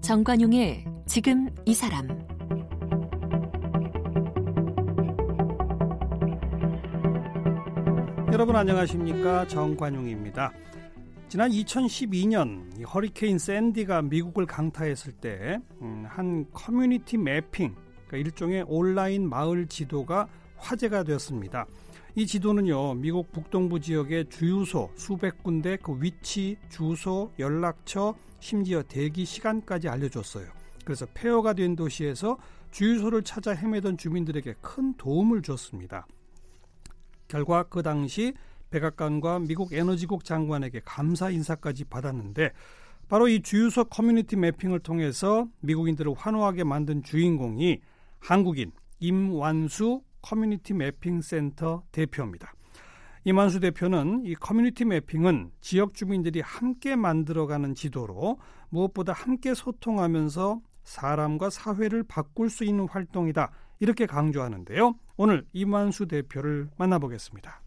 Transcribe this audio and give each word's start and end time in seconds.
정관용의 0.00 0.86
지금 1.04 1.50
이 1.66 1.74
사람 1.74 2.08
여러분 8.32 8.56
안녕하십니까 8.56 9.46
정관용입니다. 9.48 10.52
지난 11.28 11.50
2012년 11.50 12.86
허리케인 12.86 13.38
샌디가 13.38 14.00
미국을 14.00 14.46
강타했을 14.46 15.12
때한 15.12 15.62
음, 15.82 16.46
커뮤니티 16.54 17.18
매핑 17.18 17.74
그러니까 18.08 18.16
일종의 18.16 18.64
온라인 18.66 19.28
마을 19.28 19.66
지도가 19.66 20.26
화제가 20.56 21.04
되었습니다. 21.04 21.66
이 22.16 22.26
지도는요 22.26 22.94
미국 22.94 23.30
북동부 23.30 23.80
지역의 23.80 24.28
주유소 24.28 24.90
수백 24.96 25.42
군데 25.42 25.76
그 25.76 25.96
위치, 26.00 26.56
주소, 26.68 27.30
연락처, 27.38 28.14
심지어 28.40 28.82
대기 28.82 29.24
시간까지 29.24 29.88
알려줬어요. 29.88 30.46
그래서 30.84 31.06
폐허가 31.14 31.52
된 31.52 31.76
도시에서 31.76 32.38
주유소를 32.70 33.22
찾아 33.22 33.52
헤매던 33.52 33.98
주민들에게 33.98 34.54
큰 34.60 34.94
도움을 34.94 35.42
줬습니다. 35.42 36.06
결과 37.28 37.62
그 37.64 37.82
당시 37.82 38.34
백악관과 38.70 39.40
미국 39.40 39.72
에너지국 39.72 40.24
장관에게 40.24 40.80
감사 40.84 41.30
인사까지 41.30 41.84
받았는데 41.84 42.52
바로 43.08 43.28
이 43.28 43.40
주유소 43.40 43.84
커뮤니티 43.84 44.36
매핑을 44.36 44.80
통해서 44.80 45.46
미국인들을 45.60 46.12
환호하게 46.14 46.64
만든 46.64 47.02
주인공이 47.02 47.80
한국인 48.20 48.72
임완수 49.00 50.02
커뮤니티 50.22 50.74
매핑 50.74 51.20
센터 51.20 51.82
대표입니다. 51.92 52.52
임완수 53.24 53.60
대표는 53.60 54.22
이 54.24 54.34
커뮤니티 54.34 54.84
매핑은 54.84 55.50
지역 55.60 55.94
주민들이 55.94 56.40
함께 56.40 56.96
만들어가는 56.96 57.74
지도로 57.74 58.38
무엇보다 58.70 59.12
함께 59.12 59.54
소통하면서 59.54 60.60
사람과 60.84 61.50
사회를 61.50 62.04
바꿀 62.04 62.48
수 62.48 62.64
있는 62.64 62.88
활동이다. 62.88 63.50
이렇게 63.80 64.06
강조하는데요. 64.06 64.94
오늘 65.16 65.44
임완수 65.52 66.06
대표를 66.06 66.70
만나보겠습니다. 66.78 67.60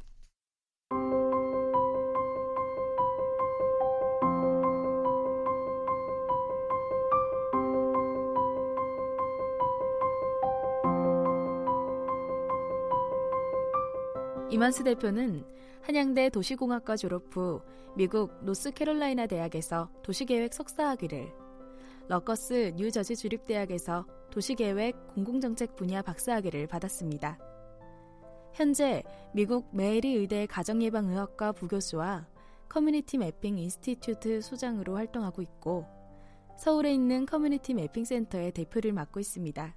이만수 14.61 14.83
대표는 14.83 15.43
한양대 15.81 16.29
도시공학과 16.29 16.95
졸업 16.95 17.35
후 17.35 17.63
미국 17.97 18.45
노스캐롤라이나 18.45 19.25
대학에서 19.25 19.89
도시계획 20.03 20.53
석사학위를, 20.53 21.33
럿거스 22.07 22.73
뉴저지 22.75 23.15
주립대학에서 23.15 24.05
도시계획 24.29 25.15
공공정책 25.15 25.75
분야 25.75 26.03
박사학위를 26.03 26.67
받았습니다. 26.67 27.39
현재 28.53 29.01
미국 29.33 29.67
메해리 29.75 30.13
의대 30.13 30.45
가정예방의학과 30.45 31.53
부교수와 31.53 32.27
커뮤니티 32.69 33.17
매핑 33.17 33.57
인스티튜트 33.57 34.41
소장으로 34.41 34.95
활동하고 34.95 35.41
있고 35.41 35.87
서울에 36.59 36.93
있는 36.93 37.25
커뮤니티 37.25 37.73
매핑 37.73 38.05
센터의 38.05 38.51
대표를 38.51 38.93
맡고 38.93 39.19
있습니다. 39.19 39.75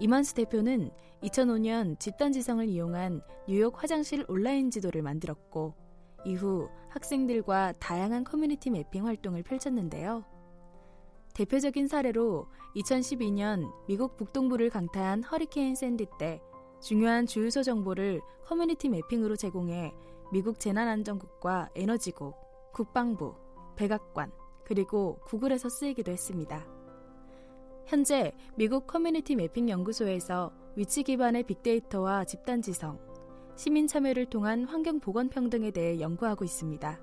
임완수 0.00 0.34
대표는 0.34 0.90
2005년 1.24 1.98
집단지성을 1.98 2.68
이용한 2.68 3.22
뉴욕 3.48 3.82
화장실 3.82 4.24
온라인 4.28 4.70
지도를 4.70 5.00
만들었고 5.02 5.74
이후 6.26 6.68
학생들과 6.90 7.72
다양한 7.78 8.24
커뮤니티 8.24 8.70
매핑 8.70 9.06
활동을 9.06 9.42
펼쳤는데요. 9.42 10.24
대표적인 11.34 11.88
사례로 11.88 12.46
2012년 12.76 13.70
미국 13.88 14.16
북동부를 14.16 14.70
강타한 14.70 15.22
허리케인 15.22 15.74
샌디 15.74 16.06
때 16.18 16.40
중요한 16.80 17.26
주유소 17.26 17.62
정보를 17.62 18.20
커뮤니티 18.44 18.88
매핑으로 18.88 19.36
제공해 19.36 19.92
미국 20.30 20.60
재난안전국과 20.60 21.70
에너지국, 21.74 22.34
국방부, 22.72 23.34
백악관, 23.76 24.30
그리고 24.64 25.18
구글에서 25.24 25.68
쓰이기도 25.68 26.12
했습니다. 26.12 26.73
현재 27.86 28.32
미국 28.56 28.86
커뮤니티 28.86 29.36
매핑 29.36 29.68
연구소에서 29.68 30.52
위치 30.74 31.02
기반의 31.02 31.42
빅데이터와 31.42 32.24
집단 32.24 32.62
지성, 32.62 32.98
시민 33.56 33.86
참여를 33.86 34.26
통한 34.26 34.64
환경 34.64 34.98
보건 35.00 35.28
평등에 35.28 35.70
대해 35.70 36.00
연구하고 36.00 36.44
있습니다. 36.44 36.98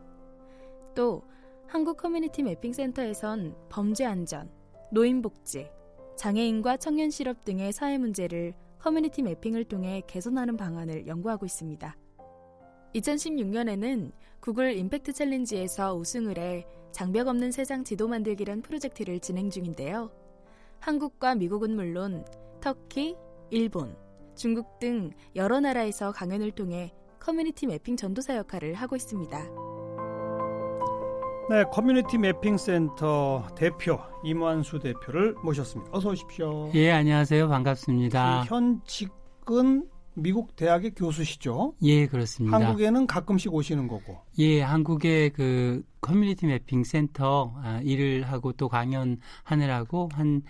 또 0.95 1.21
한국 1.67 1.97
커뮤니티 1.97 2.41
매핑 2.41 2.73
센터에선 2.73 3.55
범죄 3.69 4.05
안전, 4.05 4.51
노인 4.91 5.21
복지, 5.21 5.69
장애인과 6.17 6.77
청년 6.77 7.11
실업 7.11 7.45
등의 7.45 7.71
사회 7.71 7.97
문제를 7.97 8.53
커뮤니티 8.79 9.21
매핑을 9.21 9.65
통해 9.65 10.01
개선하는 10.07 10.57
방안을 10.57 11.05
연구하고 11.05 11.45
있습니다. 11.45 11.95
2016년에는 12.95 14.11
구글 14.39 14.75
임팩트 14.75 15.13
챌린지에서 15.13 15.95
우승을 15.95 16.37
해 16.39 16.65
장벽 16.91 17.27
없는 17.27 17.51
세상 17.51 17.83
지도 17.83 18.07
만들기란 18.07 18.63
프로젝트를 18.63 19.19
진행 19.19 19.49
중인데요. 19.49 20.11
한국과 20.81 21.35
미국은 21.35 21.75
물론 21.75 22.25
터키, 22.59 23.15
일본, 23.51 23.95
중국 24.35 24.79
등 24.79 25.11
여러 25.35 25.59
나라에서 25.59 26.11
강연을 26.11 26.51
통해 26.51 26.91
커뮤니티 27.19 27.67
매핑 27.67 27.95
전도사 27.95 28.35
역할을 28.35 28.73
하고 28.73 28.95
있습니다. 28.95 29.37
네, 31.49 31.63
커뮤니티 31.71 32.17
매핑 32.17 32.57
센터 32.57 33.47
대표 33.55 33.99
임완수 34.23 34.79
대표를 34.79 35.35
모셨습니다. 35.43 35.95
어서 35.95 36.09
오십시오. 36.09 36.71
예, 36.73 36.91
안녕하세요. 36.91 37.47
반갑습니다. 37.47 38.45
현직은 38.45 39.87
미국 40.13 40.55
대학의 40.55 40.91
교수시죠? 40.91 41.75
예, 41.83 42.07
그렇습니다. 42.07 42.57
한국에는 42.57 43.07
가끔씩 43.07 43.53
오시는 43.53 43.87
거고. 43.87 44.19
예, 44.39 44.61
한국의 44.61 45.31
그 45.31 45.83
커뮤니티 46.01 46.45
매핑 46.47 46.83
센터 46.83 47.53
아, 47.57 47.79
일을 47.83 48.23
하고 48.23 48.51
또 48.53 48.67
강연하느라고 48.67 50.09
한 50.13 50.41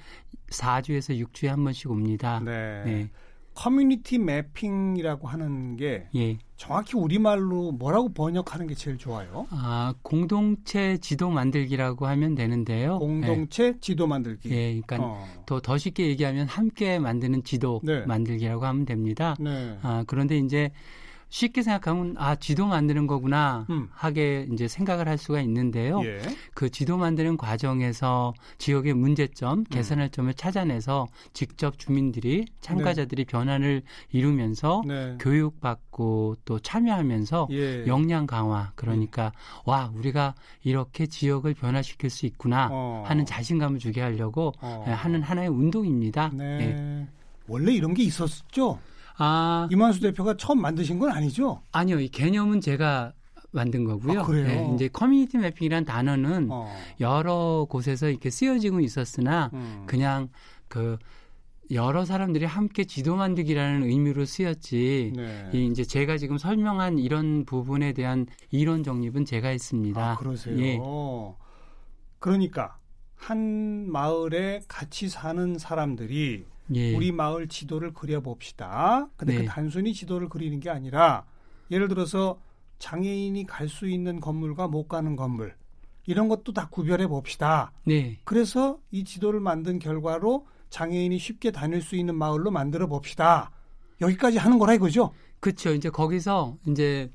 4주에서 0.50 1.18
6주에 1.28 1.48
한 1.48 1.64
번씩 1.64 1.92
옵니다. 1.92 2.42
네. 2.44 2.84
네. 2.84 3.10
커뮤니티 3.53 4.17
매핑이라고 4.17 5.28
하는 5.28 5.75
게 5.78 6.07
예. 6.16 6.38
정확히 6.57 6.95
우리말로 6.95 7.72
뭐라고 7.72 8.13
번역하는 8.13 8.67
게 8.67 8.75
제일 8.75 8.97
좋아요? 8.97 9.47
아, 9.50 9.94
공동체 10.03 10.97
지도 10.97 11.29
만들기라고 11.29 12.06
하면 12.07 12.35
되는데요. 12.35 13.00
공동체 13.00 13.66
예. 13.66 13.73
지도 13.81 14.07
만들기. 14.07 14.50
예, 14.51 14.79
그러니까 14.81 14.97
어. 15.01 15.28
더더 15.45 15.78
쉽게 15.78 16.07
얘기하면 16.07 16.47
함께 16.47 17.00
만드는 17.00 17.44
지도 17.44 17.81
네. 17.84 18.06
만들기라고 18.06 18.66
하면 18.66 18.85
됩니다. 18.85 19.35
네. 19.39 19.78
아, 19.81 20.03
그런데 20.07 20.38
이제 20.38 20.72
쉽게 21.31 21.64
생각하면 21.64 22.16
아 22.18 22.36
지도 22.36 22.68
만드는 22.68 23.08
거구나 23.08 23.66
음. 23.69 23.88
하게 23.94 24.47
이제 24.52 24.68
생각을 24.68 25.08
할 25.08 25.18
수가 25.18 25.40
있는데요. 25.42 26.02
예. 26.03 26.19
그 26.53 26.69
지도 26.69 26.97
만드는 26.97 27.38
과정에서 27.38 28.34
지역의 28.58 28.94
문제점, 28.94 29.59
음. 29.59 29.64
개선할 29.64 30.08
음. 30.08 30.12
점을 30.12 30.34
찾아내서 30.34 31.08
직접 31.31 31.80
주민들이 31.80 32.46
참가자들이 32.59 33.24
네. 33.24 33.31
변화를 33.31 33.81
이루면서 34.12 34.84
네. 34.86 35.16
교육받고 35.19 36.36
또 36.44 36.59
참여하면서 36.59 37.48
예. 37.52 37.88
역량 37.88 38.28
강화 38.28 38.74
그러니까 38.75 39.31
예. 39.34 39.62
와 39.66 39.90
우리가 39.96 40.36
이렇게 40.63 41.08
지역을 41.08 41.53
변화시킬 41.53 42.09
수 42.09 42.25
있구나 42.25 42.68
어. 42.69 43.03
하는 43.08 43.25
자신감을 43.25 43.80
주게 43.80 44.02
하려고 44.02 44.52
어. 44.59 44.84
하는 44.86 45.22
하나의 45.22 45.48
운동입니다. 45.48 46.31
네. 46.34 46.59
예. 46.62 47.08
원래 47.48 47.72
이런 47.74 47.94
게 47.94 48.03
있었죠? 48.03 48.80
아, 49.23 49.68
이만수 49.69 50.00
대표가 50.01 50.35
처음 50.35 50.62
만드신 50.62 50.97
건 50.97 51.12
아니죠? 51.12 51.62
아니요, 51.71 52.00
이 52.00 52.09
개념은 52.09 52.59
제가 52.59 53.13
만든 53.51 53.83
거고요. 53.83 54.21
아, 54.21 54.23
그래요? 54.23 54.47
네, 54.47 54.71
이제 54.73 54.88
커뮤니티 54.88 55.38
매핑이라는 55.38 55.85
단어는 55.85 56.47
어. 56.50 56.68
여러 57.00 57.68
곳에서 57.69 58.09
이렇게 58.09 58.31
쓰여지고 58.31 58.79
있었으나 58.79 59.51
음. 59.53 59.83
그냥 59.85 60.29
그 60.68 60.97
여러 61.69 62.03
사람들이 62.03 62.45
함께 62.45 62.83
지도 62.83 63.15
만들기라는 63.15 63.83
의미로 63.83 64.25
쓰였지. 64.25 65.13
네. 65.15 65.50
이 65.53 65.68
이제 65.68 65.83
제가 65.83 66.18
지금 66.18 66.39
설명한 66.39 66.97
이런 66.97 67.45
부분에 67.45 67.94
대한 67.94 68.25
이론 68.50 68.83
정립은 68.83 69.25
제가 69.25 69.50
했습니다. 69.50 70.13
아, 70.13 70.15
그러세요. 70.18 70.59
예. 70.59 70.79
그러니까 72.19 72.77
한 73.15 73.89
마을에 73.91 74.62
같이 74.68 75.09
사는 75.09 75.57
사람들이 75.59 76.45
예. 76.73 76.95
우리 76.95 77.12
마을 77.12 77.47
지도를 77.47 77.94
그려봅시다. 77.94 79.09
근데 79.18 79.33
그 79.33 79.39
네. 79.39 79.45
그 79.45 79.51
단순히 79.51 79.94
지도를 79.94 80.29
그리는 80.29 80.59
게 80.59 80.69
아니라 80.69 81.25
예를 81.69 81.88
들어서 81.88 82.39
장애인이 82.79 83.45
갈 83.45 83.68
수 83.69 83.88
있는 83.88 84.19
건물과 84.19 84.68
못 84.68 84.88
가는 84.88 85.15
건물 85.15 85.56
이런 86.06 86.27
것도 86.27 86.51
다 86.53 86.68
구별해 86.69 87.07
봅시다. 87.07 87.71
네. 87.85 88.18
그래서 88.23 88.79
이 88.91 89.03
지도를 89.03 89.39
만든 89.39 89.79
결과로 89.79 90.47
장애인이 90.69 91.18
쉽게 91.19 91.51
다닐 91.51 91.81
수 91.81 91.95
있는 91.95 92.15
마을로 92.15 92.50
만들어 92.51 92.88
봅시다. 92.88 93.51
여기까지 94.00 94.38
하는 94.38 94.57
거라 94.57 94.73
이거죠? 94.73 95.12
그렇죠. 95.39 95.73
이제 95.73 95.89
거기서 95.89 96.57
이제 96.68 97.09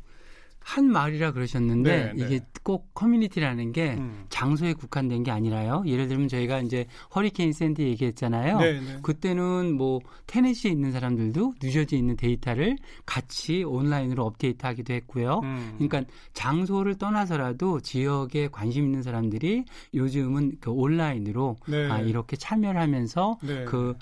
한 0.66 0.90
마을이라 0.90 1.30
그러셨는데 1.30 1.96
네, 1.96 2.12
네. 2.12 2.24
이게 2.24 2.40
꼭 2.64 2.92
커뮤니티라는 2.92 3.70
게 3.70 3.94
음. 3.94 4.24
장소에 4.30 4.72
국한된 4.74 5.22
게 5.22 5.30
아니라요. 5.30 5.84
예를 5.86 6.08
들면 6.08 6.26
저희가 6.26 6.58
이제 6.58 6.86
허리케인 7.14 7.52
샌디 7.52 7.84
얘기했잖아요. 7.84 8.58
네, 8.58 8.80
네. 8.80 8.98
그때는 9.00 9.76
뭐 9.76 10.00
테네시에 10.26 10.72
있는 10.72 10.90
사람들도 10.90 11.54
뉴저지에 11.62 11.96
있는 11.96 12.16
데이터를 12.16 12.76
같이 13.06 13.62
온라인으로 13.62 14.24
업데이트하기도 14.24 14.92
했고요. 14.92 15.40
음. 15.44 15.74
그러니까 15.78 16.02
장소를 16.32 16.96
떠나서라도 16.96 17.78
지역에 17.78 18.48
관심 18.48 18.86
있는 18.86 19.04
사람들이 19.04 19.66
요즘은 19.94 20.56
그 20.60 20.72
온라인으로 20.72 21.58
네. 21.68 21.88
아, 21.88 22.00
이렇게 22.00 22.36
참여를 22.36 22.80
하면서 22.80 23.38
네. 23.40 23.64
그 23.66 23.94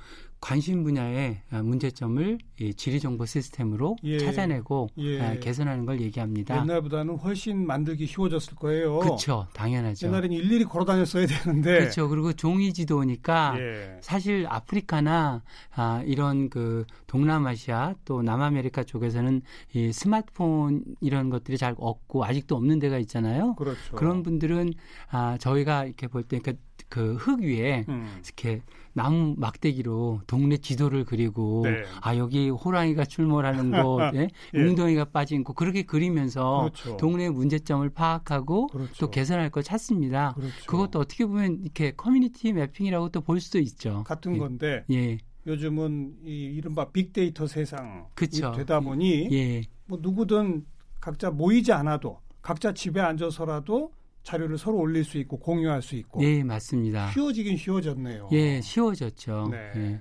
관심 0.44 0.85
분야의 0.85 1.41
문제점을 1.49 2.38
이 2.61 2.75
지리 2.75 3.00
정보 3.00 3.25
시스템으로 3.25 3.96
예. 4.05 4.19
찾아내고 4.19 4.91
예. 4.99 5.20
아, 5.23 5.35
개선하는 5.38 5.87
걸 5.87 6.02
얘기합니다. 6.02 6.61
옛날보다는 6.61 7.17
훨씬 7.17 7.67
만들기 7.67 8.05
쉬워졌을 8.06 8.55
거예요. 8.56 8.99
그렇죠, 8.99 9.46
당연하죠. 9.55 10.06
옛날에는 10.06 10.37
일일이 10.37 10.64
걸어 10.64 10.85
다녔어야 10.85 11.26
되는데. 11.26 11.79
그렇죠. 11.79 12.11
그리고 12.11 12.35
종이 12.35 12.75
지도니까 12.75 13.55
예. 13.58 13.96
사실 14.02 14.46
아프리카나 14.46 15.43
아, 15.76 16.02
이런 16.05 16.50
그 16.50 16.85
동남아시아 17.06 17.94
또 18.05 18.20
남아메리카 18.20 18.85
쪽에서는 18.85 19.40
이 19.73 19.93
스마트폰 19.93 20.85
이런 21.00 21.31
것들이 21.31 21.56
잘 21.56 21.75
없고 21.79 22.23
아직도 22.26 22.55
없는 22.55 22.81
데가 22.81 22.99
있잖아요. 22.99 23.55
그렇죠. 23.55 23.97
그런 23.97 24.23
분들은 24.23 24.75
아, 25.11 25.38
저희가 25.40 25.87
이렇게 25.87 26.06
볼 26.06 26.23
때, 26.23 26.38
그러니까 26.38 26.62
그 26.88 27.17
흙 27.17 27.41
위에 27.41 27.85
음. 27.88 28.21
이렇게 28.25 28.62
나무 28.93 29.35
막대기로 29.37 30.21
동네 30.29 30.56
지도를 30.56 31.05
그리고 31.05 31.62
네. 31.65 31.82
아 32.00 32.17
여기 32.17 32.49
호랑이가 32.50 33.05
출몰하는 33.05 33.71
곳, 33.82 33.99
예? 34.15 34.29
예. 34.55 34.59
웅덩이가 34.59 35.06
빠진 35.06 35.43
곳 35.43 35.55
그렇게 35.55 35.82
그리면서 35.82 36.71
그렇죠. 36.73 36.97
동네의 36.97 37.31
문제점을 37.31 37.88
파악하고 37.91 38.69
그렇죠. 38.69 38.94
또 38.99 39.11
개선할 39.11 39.50
걸 39.50 39.62
찾습니다. 39.65 40.35
그렇죠. 40.35 40.55
그것도 40.67 41.00
어떻게 41.00 41.26
보면 41.26 41.61
이렇게 41.62 41.91
커뮤니티 41.93 42.53
매핑이라고 42.53 43.09
또 43.09 43.21
볼 43.25 43.41
수도 43.41 43.59
있죠. 43.59 44.05
같은 44.06 44.35
예. 44.37 44.38
건데 44.38 44.85
예. 44.91 45.19
요즘은 45.47 46.19
이 46.25 46.44
이른바 46.56 46.91
빅데이터 46.91 47.47
세상 47.47 48.06
되다 48.17 48.81
보니 48.81 49.29
예. 49.32 49.62
뭐 49.87 49.99
누구든 50.00 50.65
각자 51.00 51.31
모이지 51.31 51.73
않아도 51.73 52.21
각자 52.43 52.73
집에 52.73 53.00
앉아서라도 53.00 53.93
자료를 54.25 54.59
서로 54.59 54.79
올릴 54.79 55.05
수 55.05 55.19
있고 55.19 55.38
공유할 55.38 55.82
수 55.82 55.94
있고. 55.97 56.25
예, 56.25 56.43
맞습니다. 56.43 57.11
쉬워지긴 57.12 57.56
쉬워졌네요. 57.56 58.31
예, 58.32 58.61
쉬워졌죠. 58.61 59.49
네. 59.50 59.73
예. 59.76 60.00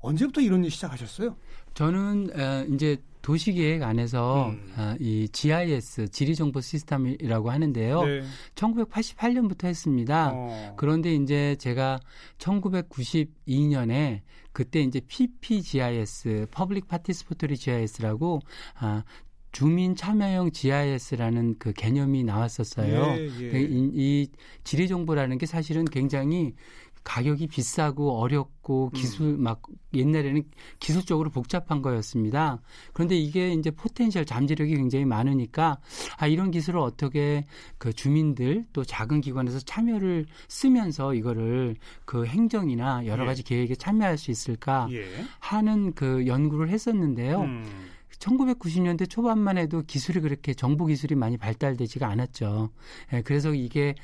언제부터 0.00 0.40
이런 0.40 0.64
일 0.64 0.70
시작하셨어요? 0.70 1.36
저는 1.74 2.30
어, 2.34 2.64
이제 2.74 2.96
도시계획 3.22 3.82
안에서 3.82 4.48
음. 4.48 4.72
어, 4.78 4.94
이 4.98 5.28
GIS 5.30 6.08
지리정보 6.08 6.62
시스템이라고 6.62 7.50
하는데요. 7.50 8.02
네. 8.04 8.22
1988년부터 8.54 9.66
했습니다. 9.66 10.30
어. 10.32 10.74
그런데 10.78 11.14
이제 11.14 11.54
제가 11.56 12.00
1992년에 12.38 14.22
그때 14.52 14.80
이제 14.80 15.00
PPGIS, 15.06 16.46
Public 16.50 16.88
Participatory 16.88 17.58
GIS라고 17.58 18.40
아, 18.78 19.04
주민 19.52 19.96
참여형 19.96 20.52
GIS라는 20.52 21.56
그 21.58 21.72
개념이 21.72 22.24
나왔었어요. 22.24 23.16
예, 23.18 23.30
예. 23.40 23.60
이, 23.60 23.90
이 23.94 24.28
지리 24.64 24.86
정보라는 24.88 25.38
게 25.38 25.46
사실은 25.46 25.84
굉장히 25.84 26.54
가격이 27.02 27.46
비싸고 27.46 28.18
어렵고 28.18 28.90
음. 28.92 28.98
기술 28.98 29.26
음. 29.28 29.42
막 29.42 29.62
옛날에는 29.94 30.42
기술적으로 30.78 31.30
복잡한 31.30 31.82
거였습니다. 31.82 32.60
그런데 32.92 33.16
이게 33.16 33.52
이제 33.52 33.70
potential 33.70 34.24
잠재력이 34.26 34.76
굉장히 34.76 35.04
많으니까 35.06 35.78
아 36.18 36.26
이런 36.26 36.50
기술을 36.50 36.78
어떻게 36.78 37.46
그 37.78 37.92
주민들 37.92 38.66
또 38.72 38.84
작은 38.84 39.22
기관에서 39.22 39.60
참여를 39.60 40.26
쓰면서 40.48 41.14
이거를 41.14 41.76
그 42.04 42.26
행정이나 42.26 43.06
여러 43.06 43.24
예. 43.24 43.26
가지 43.26 43.42
예. 43.46 43.48
계획에 43.48 43.74
참여할 43.74 44.18
수 44.18 44.30
있을까 44.30 44.86
예. 44.92 45.06
하는 45.38 45.94
그 45.94 46.26
연구를 46.26 46.68
했었는데요. 46.68 47.40
음. 47.40 47.90
1990년대 48.20 49.08
초반만 49.08 49.58
해도 49.58 49.82
기술이 49.82 50.20
그렇게 50.20 50.54
정보 50.54 50.86
기술이 50.86 51.14
많이 51.14 51.36
발달되지가 51.36 52.06
않았죠. 52.06 52.70
예, 53.14 53.22
그래서 53.22 53.52
이게 53.54 53.94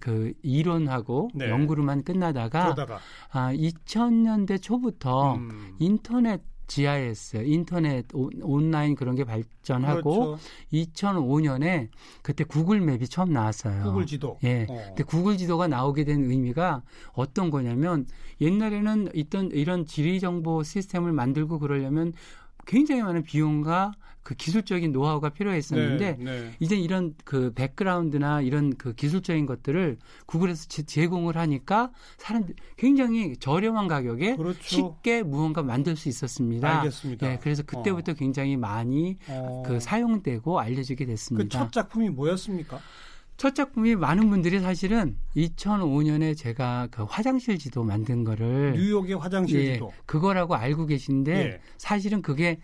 그 0.00 0.32
이론하고 0.42 1.30
네. 1.34 1.48
연구로만 1.50 2.02
끝나다가 2.02 2.74
그러다가. 2.74 2.98
아 3.30 3.52
2000년대 3.52 4.60
초부터 4.60 5.34
음. 5.34 5.76
인터넷 5.78 6.42
GIS, 6.68 7.42
인터넷 7.44 8.06
오, 8.14 8.30
온라인 8.42 8.94
그런 8.94 9.16
게 9.16 9.24
발전하고 9.24 10.36
그렇죠. 10.36 10.38
2005년에 10.72 11.88
그때 12.22 12.44
구글 12.44 12.80
맵이 12.80 13.08
처음 13.08 13.32
나왔어요. 13.32 13.84
구글 13.84 14.06
지도. 14.06 14.38
예. 14.44 14.66
어. 14.68 14.84
근데 14.88 15.02
구글 15.02 15.38
지도가 15.38 15.66
나오게 15.66 16.04
된 16.04 16.30
의미가 16.30 16.82
어떤 17.14 17.50
거냐면 17.50 18.06
옛날에는 18.40 19.08
있던 19.14 19.50
이런 19.52 19.86
지리 19.86 20.20
정보 20.20 20.62
시스템을 20.62 21.12
만들고 21.12 21.58
그러려면 21.58 22.12
굉장히 22.68 23.02
많은 23.02 23.24
비용과 23.24 23.92
그 24.22 24.34
기술적인 24.34 24.92
노하우가 24.92 25.30
필요했었는데 25.30 26.16
네, 26.18 26.24
네. 26.24 26.52
이제 26.60 26.76
이런 26.76 27.14
그 27.24 27.50
백그라운드나 27.54 28.42
이런 28.42 28.76
그 28.76 28.94
기술적인 28.94 29.46
것들을 29.46 29.96
구글에서 30.26 30.66
제, 30.68 31.06
공을 31.06 31.38
하니까 31.38 31.90
사람들 32.18 32.54
굉장히 32.76 33.38
저렴한 33.38 33.88
가격에 33.88 34.36
그렇죠. 34.36 34.60
쉽게 34.62 35.22
무언가 35.22 35.62
만들 35.62 35.96
수 35.96 36.10
있었습니다. 36.10 36.80
알겠습니다. 36.80 37.26
네, 37.26 37.38
그래서 37.40 37.62
그때부터 37.62 38.12
어. 38.12 38.14
굉장히 38.16 38.58
많이 38.58 39.16
어. 39.28 39.62
그 39.64 39.80
사용되고 39.80 40.60
알려지게 40.60 41.06
됐습니다. 41.06 41.44
그 41.44 41.48
첫 41.48 41.72
작품이 41.72 42.10
뭐였습니까? 42.10 42.80
첫 43.38 43.54
작품이 43.54 43.94
많은 43.94 44.30
분들이 44.30 44.58
사실은 44.58 45.16
2005년에 45.36 46.36
제가 46.36 46.88
그 46.90 47.04
화장실 47.04 47.56
지도 47.56 47.84
만든 47.84 48.24
거를 48.24 48.72
뉴욕의 48.72 49.14
화장실 49.14 49.60
예, 49.60 49.72
지도 49.74 49.92
그거라고 50.06 50.56
알고 50.56 50.86
계신데 50.86 51.32
예. 51.32 51.60
사실은 51.78 52.20
그게 52.20 52.58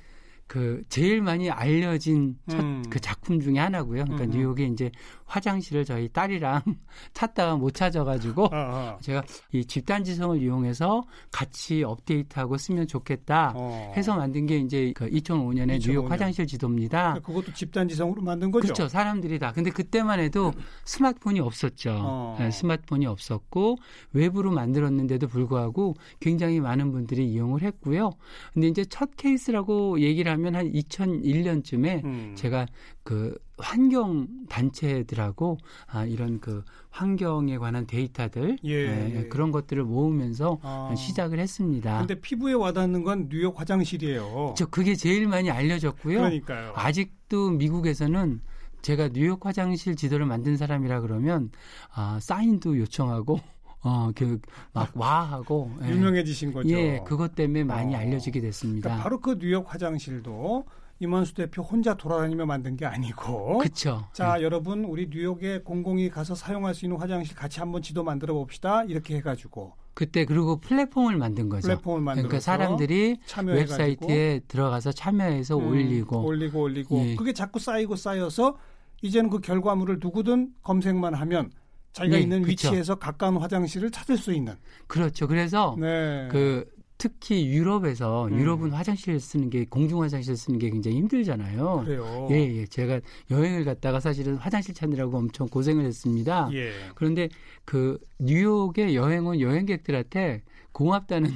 그 0.46 0.82
제일 0.88 1.22
많이 1.22 1.50
알려진 1.50 2.36
첫 2.48 2.60
음. 2.60 2.82
그 2.90 3.00
작품 3.00 3.40
중에 3.40 3.58
하나고요. 3.58 4.04
그러니까 4.04 4.24
음. 4.24 4.30
뉴욕에 4.30 4.66
이제 4.66 4.90
화장실을 5.24 5.84
저희 5.84 6.08
딸이랑 6.08 6.62
찾다가 7.14 7.56
못 7.56 7.72
찾아가지고 7.72 8.48
아하. 8.52 8.98
제가 9.00 9.22
이 9.52 9.64
집단지성을 9.64 10.40
이용해서 10.42 11.02
같이 11.32 11.82
업데이트하고 11.82 12.58
쓰면 12.58 12.86
좋겠다 12.86 13.52
어. 13.56 13.92
해서 13.96 14.14
만든 14.16 14.46
게 14.46 14.58
이제 14.58 14.92
그 14.94 15.08
2005년에 15.08 15.78
2005년. 15.78 15.80
뉴욕 15.80 16.10
화장실 16.10 16.46
지도입니다. 16.46 17.14
그것도 17.24 17.54
집단지성으로 17.54 18.20
만든 18.22 18.50
거죠? 18.50 18.64
그렇죠. 18.64 18.88
사람들이 18.88 19.38
다. 19.38 19.52
근데 19.52 19.70
그때만 19.70 20.20
해도 20.20 20.52
스마트폰이 20.84 21.40
없었죠. 21.40 21.96
어. 21.98 22.36
네, 22.38 22.50
스마트폰이 22.50 23.06
없었고 23.06 23.76
외부로 24.12 24.52
만들었는데도 24.52 25.26
불구하고 25.26 25.94
굉장히 26.20 26.60
많은 26.60 26.92
분들이 26.92 27.26
이용을 27.26 27.62
했고요. 27.62 28.10
근데 28.52 28.68
이제 28.68 28.84
첫 28.84 29.16
케이스라고 29.16 30.00
얘기를 30.00 30.33
하면 30.34 30.54
한 30.54 30.70
2001년쯤에 30.70 32.04
음. 32.04 32.34
제가 32.36 32.66
그 33.02 33.36
환경 33.58 34.28
단체들하고 34.48 35.58
아, 35.86 36.04
이런 36.04 36.40
그 36.40 36.64
환경에 36.90 37.58
관한 37.58 37.86
데이터들 37.86 38.58
예, 38.64 38.70
예, 38.70 39.16
예. 39.16 39.28
그런 39.28 39.50
것들을 39.50 39.82
모으면서 39.84 40.58
아. 40.62 40.94
시작을 40.96 41.38
했습니다. 41.38 41.98
근데 41.98 42.20
피부에 42.20 42.52
와닿는 42.54 43.04
건 43.04 43.28
뉴욕 43.28 43.58
화장실이에요. 43.58 44.54
저 44.56 44.66
그게 44.66 44.94
제일 44.94 45.26
많이 45.28 45.50
알려졌고요. 45.50 46.18
그러니까요. 46.18 46.72
아직도 46.74 47.50
미국에서는 47.50 48.40
제가 48.82 49.08
뉴욕 49.08 49.44
화장실 49.44 49.96
지도를 49.96 50.26
만든 50.26 50.56
사람이라 50.56 51.00
그러면 51.00 51.50
아, 51.94 52.18
사인도 52.20 52.78
요청하고 52.78 53.40
어, 53.84 54.10
그, 54.14 54.40
막, 54.72 54.90
와 54.94 55.22
하고. 55.22 55.70
예. 55.84 55.90
유명해지신 55.90 56.52
거죠. 56.52 56.70
예, 56.70 57.00
그것 57.06 57.34
때문에 57.34 57.64
많이 57.64 57.94
어. 57.94 57.98
알려지게 57.98 58.40
됐습니다. 58.40 58.88
그러니까 58.88 59.02
바로 59.02 59.20
그 59.20 59.38
뉴욕 59.38 59.72
화장실도 59.72 60.64
이만수 61.00 61.34
대표 61.34 61.62
혼자 61.62 61.94
돌아다니며 61.94 62.46
만든 62.46 62.76
게 62.76 62.86
아니고. 62.86 63.58
그렇죠. 63.58 64.08
자, 64.12 64.36
네. 64.38 64.42
여러분 64.42 64.84
우리 64.84 65.08
뉴욕에 65.10 65.60
공공이 65.60 66.08
가서 66.08 66.34
사용할 66.34 66.74
수 66.74 66.86
있는 66.86 66.98
화장실 66.98 67.36
같이 67.36 67.60
한번 67.60 67.82
지도 67.82 68.02
만들어 68.02 68.32
봅시다. 68.32 68.84
이렇게 68.84 69.16
해가지고. 69.16 69.74
그때 69.92 70.24
그리고 70.24 70.56
플랫폼을 70.56 71.18
만든 71.18 71.48
거죠. 71.48 71.68
플랫폼을 71.68 72.00
만들어 72.00 72.28
그러니까 72.28 72.40
사람들이 72.40 73.18
웹사이트에 73.44 74.40
들어가서 74.48 74.92
참여해서 74.92 75.56
음, 75.58 75.68
올리고 75.68 76.24
올리고 76.24 76.62
올리고 76.62 76.98
예. 76.98 77.14
그게 77.14 77.32
자꾸 77.32 77.60
쌓이고 77.60 77.94
쌓여서 77.94 78.56
이제는 79.02 79.30
그 79.30 79.38
결과물을 79.38 79.98
누구든 80.00 80.54
검색만 80.62 81.14
하면 81.14 81.50
자기가 81.94 82.16
네, 82.16 82.22
있는 82.22 82.42
그쵸. 82.42 82.68
위치에서 82.68 82.96
가까운 82.96 83.36
화장실을 83.36 83.90
찾을 83.90 84.18
수 84.18 84.32
있는. 84.32 84.54
그렇죠. 84.88 85.26
그래서 85.26 85.76
네. 85.78 86.28
그 86.30 86.68
특히 86.98 87.46
유럽에서 87.46 88.26
음. 88.26 88.38
유럽은 88.38 88.70
화장실 88.70 89.18
쓰는 89.20 89.48
게 89.48 89.64
공중 89.64 90.02
화장실 90.02 90.36
쓰는 90.36 90.58
게 90.58 90.70
굉장히 90.70 90.96
힘들잖아요. 90.98 91.82
그래요. 91.84 92.28
예, 92.30 92.34
예. 92.34 92.66
제가 92.66 93.00
여행을 93.30 93.64
갔다가 93.64 94.00
사실은 94.00 94.36
화장실 94.36 94.74
찾느라고 94.74 95.16
엄청 95.16 95.48
고생을 95.48 95.84
했습니다. 95.84 96.50
예. 96.52 96.72
그런데 96.94 97.28
그 97.64 97.98
뉴욕의 98.18 98.96
여행 98.96 99.26
온 99.26 99.40
여행객들한테 99.40 100.42
고맙다는 100.72 101.30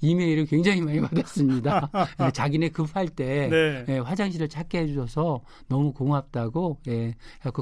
이메일을 0.00 0.46
굉장히 0.46 0.80
많이 0.80 1.00
받았습니다. 1.00 1.90
예, 2.24 2.30
자기네 2.30 2.70
급할 2.70 3.08
때 3.08 3.48
네. 3.48 3.84
예, 3.88 3.98
화장실을 3.98 4.48
찾게 4.48 4.78
해주셔서 4.80 5.42
너무 5.68 5.92
고맙다고 5.92 6.78
예, 6.88 7.14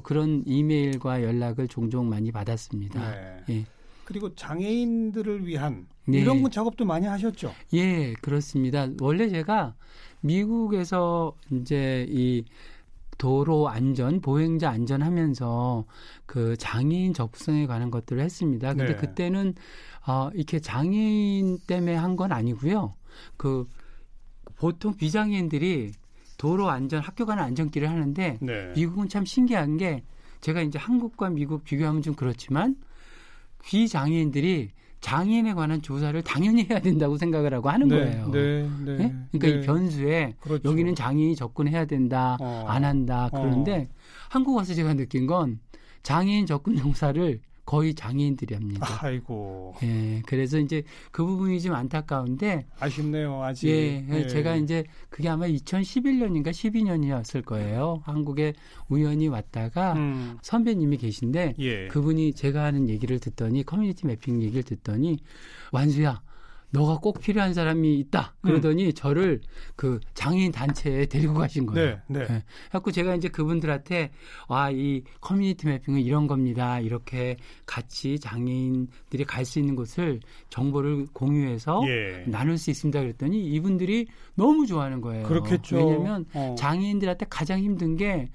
그런 0.04 0.42
이메일과 0.46 1.22
연락을 1.22 1.68
종종 1.68 2.08
많이 2.08 2.30
받았습니다. 2.32 3.10
네. 3.10 3.36
예. 3.50 3.64
그리고 4.04 4.34
장애인들을 4.34 5.46
위한 5.46 5.86
네. 6.06 6.20
이런 6.20 6.50
작업도 6.50 6.86
많이 6.86 7.06
하셨죠? 7.06 7.52
예, 7.74 8.14
그렇습니다. 8.22 8.88
원래 9.00 9.28
제가 9.28 9.74
미국에서 10.20 11.34
이제 11.50 12.06
이 12.08 12.44
도로 13.18 13.68
안전, 13.68 14.20
보행자 14.20 14.70
안전하면서 14.70 15.84
그 16.24 16.56
장애인 16.56 17.12
접근성에 17.12 17.66
관한 17.66 17.90
것들을 17.90 18.22
했습니다. 18.22 18.74
근데 18.74 18.94
네. 18.94 18.96
그때는 18.96 19.54
어, 20.08 20.30
이렇게 20.34 20.58
장애인 20.60 21.58
때문에 21.66 21.94
한 21.94 22.16
건 22.16 22.32
아니고요. 22.32 22.94
그 23.36 23.68
보통 24.56 24.94
비장애인들이 24.96 25.92
도로 26.36 26.68
안전, 26.70 27.00
학교 27.00 27.26
가는 27.26 27.42
안전길을 27.42 27.88
하는데 27.88 28.38
네. 28.40 28.72
미국은 28.74 29.08
참 29.08 29.24
신기한 29.24 29.76
게 29.76 30.02
제가 30.40 30.62
이제 30.62 30.78
한국과 30.78 31.30
미국 31.30 31.64
비교하면 31.64 32.02
좀 32.02 32.14
그렇지만 32.14 32.76
비장애인들이 33.64 34.70
장애인에 35.00 35.54
관한 35.54 35.80
조사를 35.80 36.20
당연히 36.22 36.66
해야 36.68 36.80
된다고 36.80 37.16
생각을 37.18 37.54
하고 37.54 37.70
하는 37.70 37.86
네, 37.88 37.96
거예요. 37.96 38.30
네, 38.30 38.68
네, 38.84 38.96
네? 38.96 39.14
그러니까 39.30 39.48
이 39.48 39.52
네. 39.52 39.60
변수에 39.60 40.34
그렇죠. 40.40 40.68
여기는 40.68 40.94
장애인이 40.96 41.36
접근해야 41.36 41.84
된다, 41.84 42.36
어. 42.40 42.64
안 42.66 42.84
한다 42.84 43.28
그러는데 43.32 43.88
어. 43.90 43.94
한국 44.28 44.56
와서 44.56 44.74
제가 44.74 44.94
느낀 44.94 45.26
건 45.26 45.60
장애인 46.02 46.46
접근 46.46 46.74
조사를 46.76 47.40
거의 47.68 47.92
장애인들이 47.92 48.54
합니다. 48.54 48.86
아이고. 49.04 49.74
예, 49.82 50.22
그래서 50.24 50.58
이제 50.58 50.82
그 51.10 51.22
부분이 51.22 51.60
좀 51.60 51.74
안타까운데. 51.74 52.64
아쉽네요, 52.80 53.42
아직. 53.42 53.68
예, 53.68 54.06
예. 54.08 54.26
제가 54.26 54.56
이제 54.56 54.84
그게 55.10 55.28
아마 55.28 55.46
2011년인가 55.46 56.48
12년이었을 56.48 57.44
거예요. 57.44 58.00
한국에 58.06 58.54
우연히 58.88 59.28
왔다가 59.28 59.92
음. 59.92 60.38
선배님이 60.40 60.96
계신데 60.96 61.56
예. 61.58 61.88
그분이 61.88 62.32
제가 62.32 62.64
하는 62.64 62.88
얘기를 62.88 63.18
듣더니 63.18 63.64
커뮤니티 63.64 64.06
매핑 64.06 64.40
얘기를 64.40 64.62
듣더니 64.62 65.18
완수야 65.70 66.22
너가 66.70 66.98
꼭 66.98 67.20
필요한 67.20 67.54
사람이 67.54 67.98
있다. 68.00 68.34
그러더니 68.42 68.86
음. 68.86 68.92
저를 68.92 69.40
그 69.76 70.00
장애인 70.14 70.52
단체에 70.52 71.06
데리고 71.06 71.34
가신 71.34 71.66
거예요. 71.66 71.98
네, 72.08 72.20
네. 72.20 72.26
네. 72.26 72.44
그래서 72.70 72.90
제가 72.90 73.14
이제 73.14 73.28
그분들한테 73.28 74.10
와, 74.48 74.70
이 74.70 75.02
커뮤니티 75.20 75.66
매핑은 75.66 76.00
이런 76.00 76.26
겁니다. 76.26 76.80
이렇게 76.80 77.36
같이 77.66 78.18
장애인들이 78.18 79.24
갈 79.26 79.48
수 79.48 79.58
있는 79.58 79.76
곳을 79.76 80.20
정보를 80.50 81.06
공유해서 81.14 81.82
예. 81.86 82.24
나눌 82.26 82.58
수 82.58 82.70
있습니다. 82.70 83.00
그랬더니 83.00 83.46
이분들이 83.46 84.06
너무 84.34 84.66
좋아하는 84.66 85.00
거예요. 85.00 85.26
그렇겠죠. 85.26 85.76
왜냐하면 85.76 86.26
어. 86.34 86.54
장애인들한테 86.58 87.26
가장 87.30 87.60
힘든 87.60 87.96
게 87.96 88.28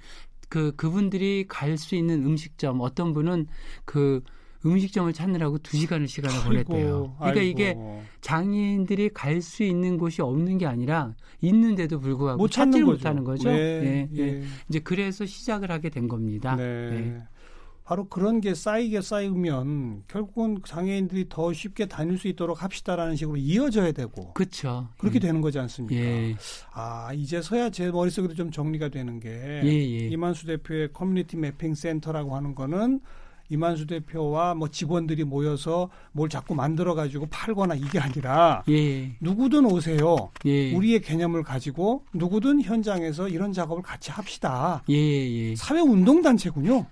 그 0.53 0.75
그분들이 0.75 1.45
갈 1.47 1.79
수 1.79 1.95
있는 1.95 2.23
음식점 2.23 2.79
어떤 2.81 3.11
분은 3.13 3.47
그 3.85 4.21
음식점을 4.65 5.11
찾느라고 5.13 5.57
두 5.59 5.77
시간을 5.77 6.07
시간을 6.07 6.35
아이고, 6.35 6.47
보냈대요. 6.49 7.15
그러니까 7.19 7.25
아이고. 7.41 7.41
이게 7.41 7.77
장애인들이 8.21 9.09
갈 9.09 9.41
수 9.41 9.63
있는 9.63 9.97
곳이 9.97 10.21
없는 10.21 10.57
게 10.57 10.65
아니라 10.65 11.13
있는데도 11.41 11.99
불구하고 11.99 12.37
못 12.37 12.49
찾지 12.49 12.81
못하는 12.83 13.23
거죠. 13.23 13.49
네, 13.49 13.57
예, 13.57 14.09
예. 14.15 14.21
예. 14.21 14.43
이제 14.69 14.79
그래서 14.79 15.25
시작을 15.25 15.69
하게 15.69 15.89
된 15.89 16.07
겁니다. 16.07 16.55
네. 16.55 16.63
예. 16.63 17.17
바로 17.83 18.07
그런 18.07 18.39
게 18.39 18.55
쌓이게 18.55 19.01
쌓이면 19.01 20.03
결국은 20.07 20.59
장애인들이 20.65 21.25
더 21.27 21.51
쉽게 21.51 21.87
다닐 21.87 22.17
수 22.17 22.29
있도록 22.29 22.63
합시다라는 22.63 23.17
식으로 23.17 23.35
이어져야 23.35 23.91
되고 23.91 24.33
그렇죠. 24.33 24.87
그렇게 24.97 25.17
예. 25.17 25.19
되는 25.19 25.41
거지 25.41 25.59
않습니까? 25.59 25.99
예. 26.01 26.35
아 26.71 27.11
이제서야 27.13 27.71
제 27.71 27.91
머릿속에도 27.91 28.33
좀 28.35 28.49
정리가 28.51 28.87
되는 28.87 29.19
게 29.19 29.29
예, 29.29 29.67
예. 29.67 30.07
임완수 30.07 30.45
대표의 30.45 30.93
커뮤니티 30.93 31.35
매핑 31.35 31.75
센터라고 31.75 32.33
하는 32.37 32.55
거는 32.55 33.01
임완수 33.53 33.85
대표와 33.85 34.55
뭐 34.55 34.67
직원들이 34.67 35.23
모여서 35.25 35.89
뭘 36.11 36.27
자꾸 36.27 36.55
만들어 36.55 36.95
가지고 36.95 37.27
팔거나 37.27 37.75
이게 37.75 37.99
아니라 37.99 38.63
예. 38.67 39.15
누구든 39.19 39.65
오세요. 39.65 40.31
예. 40.45 40.73
우리의 40.73 41.01
개념을 41.01 41.43
가지고 41.43 42.03
누구든 42.13 42.63
현장에서 42.63 43.29
이런 43.29 43.53
작업을 43.53 43.83
같이 43.83 44.09
합시다. 44.09 44.83
예. 44.89 44.95
예. 44.95 45.55
사회 45.55 45.79
운동 45.81 46.21
단체군요. 46.23 46.85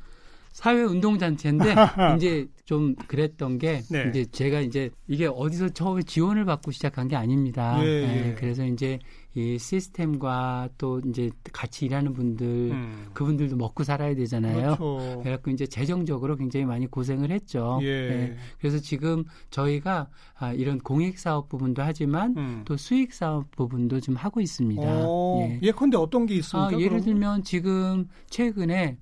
사회 0.52 0.82
운동 0.84 1.18
단체인데 1.18 1.76
이제 2.18 2.48
좀 2.66 2.96
그랬던 3.08 3.58
게 3.58 3.82
네. 3.90 4.08
이제 4.10 4.26
제가 4.26 4.62
이제 4.62 4.90
이게 5.08 5.28
어디서 5.28 5.70
처음에 5.70 6.04
지원을 6.04 6.46
받고 6.46 6.72
시작한 6.72 7.08
게 7.08 7.16
아닙니다. 7.16 7.78
예, 7.84 8.02
네, 8.02 8.36
그래서 8.38 8.66
이제 8.66 9.00
이 9.34 9.58
시스템과 9.58 10.70
또 10.78 11.02
이제 11.08 11.30
같이 11.54 11.86
일하는 11.86 12.14
분들 12.14 12.46
음. 12.46 13.08
그분들도 13.14 13.56
먹고 13.56 13.84
살아야 13.84 14.14
되잖아요. 14.14 14.76
그렇죠. 14.76 15.22
그래갖고 15.24 15.52
이제 15.52 15.66
재정적으로 15.66 16.36
굉장히 16.36 16.66
많이 16.66 16.86
고생을 16.86 17.32
했죠. 17.32 17.80
예. 17.82 18.08
네. 18.08 18.36
그래서 18.60 18.78
지금 18.80 19.24
저희가 19.50 20.10
아, 20.38 20.54
이런 20.54 20.80
공익 20.80 21.18
사업 21.18 21.48
부분도 21.48 21.82
하지만 21.82 22.36
음. 22.38 22.62
또 22.66 22.76
수익 22.76 23.14
사업 23.14 23.50
부분도 23.52 24.02
좀 24.02 24.16
하고 24.16 24.42
있습니다. 24.42 25.08
오, 25.08 25.42
예. 25.44 25.60
예컨대 25.62 25.98
어떤 25.98 26.26
게 26.26 26.36
있습니까? 26.36 26.76
아, 26.76 26.80
예를? 26.80 27.02
들면 27.02 27.44
지금 27.44 28.08
최근에 28.30 28.98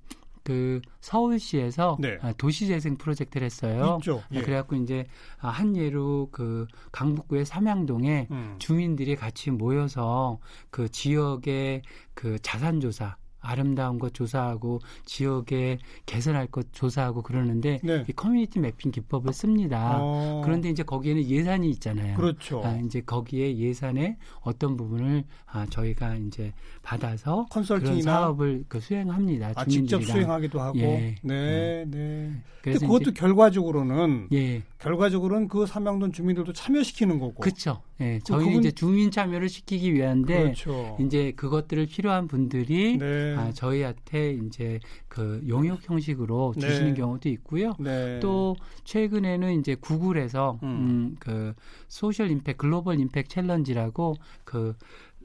그 0.49 0.81
서울시에서 0.99 1.97
네. 1.99 2.17
아, 2.23 2.33
도시재생 2.33 2.97
프로젝트를 2.97 3.45
했어요. 3.45 3.99
있죠. 3.99 4.23
예. 4.31 4.41
그래갖고 4.41 4.77
이제 4.77 5.05
아, 5.39 5.49
한 5.49 5.77
예로 5.77 6.29
그 6.31 6.65
강북구의 6.91 7.45
삼양동에 7.45 8.29
음. 8.31 8.55
주민들이 8.57 9.15
같이 9.15 9.51
모여서 9.51 10.39
그 10.71 10.89
지역의 10.89 11.83
그 12.15 12.39
자산조사 12.39 13.17
아름다운 13.41 13.99
것 13.99 14.13
조사하고 14.13 14.79
지역에 15.05 15.77
개선할 16.05 16.47
것 16.47 16.73
조사하고 16.73 17.21
그러는데 17.21 17.79
네. 17.83 18.05
이 18.07 18.11
커뮤니티 18.11 18.59
매핑 18.59 18.91
기법을 18.91 19.33
씁니다. 19.33 19.97
어. 19.99 20.41
그런데 20.43 20.69
이제 20.69 20.83
거기에는 20.83 21.23
예산이 21.25 21.69
있잖아요. 21.71 22.15
그렇죠. 22.17 22.61
아, 22.63 22.75
이제 22.85 23.01
거기에 23.01 23.57
예산의 23.57 24.17
어떤 24.41 24.77
부분을 24.77 25.23
아, 25.45 25.65
저희가 25.69 26.15
이제 26.15 26.53
받아서 26.81 27.45
컨설팅이나 27.49 28.11
사업을 28.11 28.65
그 28.67 28.79
수행합니다. 28.79 29.53
아, 29.55 29.65
직접 29.65 30.03
수행하기도 30.03 30.59
하고. 30.59 30.79
예. 30.79 31.15
네, 31.21 31.85
네. 31.85 31.85
네. 31.87 32.43
근데 32.61 32.79
그것도 32.79 33.13
결과적으로는 33.13 34.27
예. 34.33 34.63
결과적으로는 34.79 35.47
그 35.47 35.65
삼양동 35.65 36.11
주민들도 36.11 36.51
참여시키는 36.53 37.19
거고. 37.19 37.35
그렇죠. 37.35 37.81
예. 38.01 38.19
저희는 38.19 38.47
그분... 38.47 38.59
이제 38.59 38.71
주민 38.71 39.11
참여를 39.11 39.49
시키기 39.49 39.93
위한데 39.93 40.43
그렇죠. 40.43 40.97
이제 40.99 41.31
그것들을 41.35 41.87
필요한 41.87 42.27
분들이 42.27 42.97
네. 42.97 43.28
아, 43.37 43.51
저희한테 43.51 44.33
이제 44.33 44.79
그 45.07 45.43
용역 45.47 45.87
형식으로 45.89 46.53
네. 46.55 46.67
주시는 46.67 46.93
네. 46.93 46.99
경우도 46.99 47.29
있고요. 47.29 47.73
네. 47.79 48.19
또 48.19 48.55
최근에는 48.83 49.59
이제 49.59 49.75
구글에서 49.75 50.59
음. 50.63 50.67
음, 50.67 51.15
그 51.19 51.53
social 51.87 52.31
impact 52.31 52.57
Global 52.57 52.99
Impact 52.99 53.29
Challenge라고 53.29 54.15
그 54.43 54.75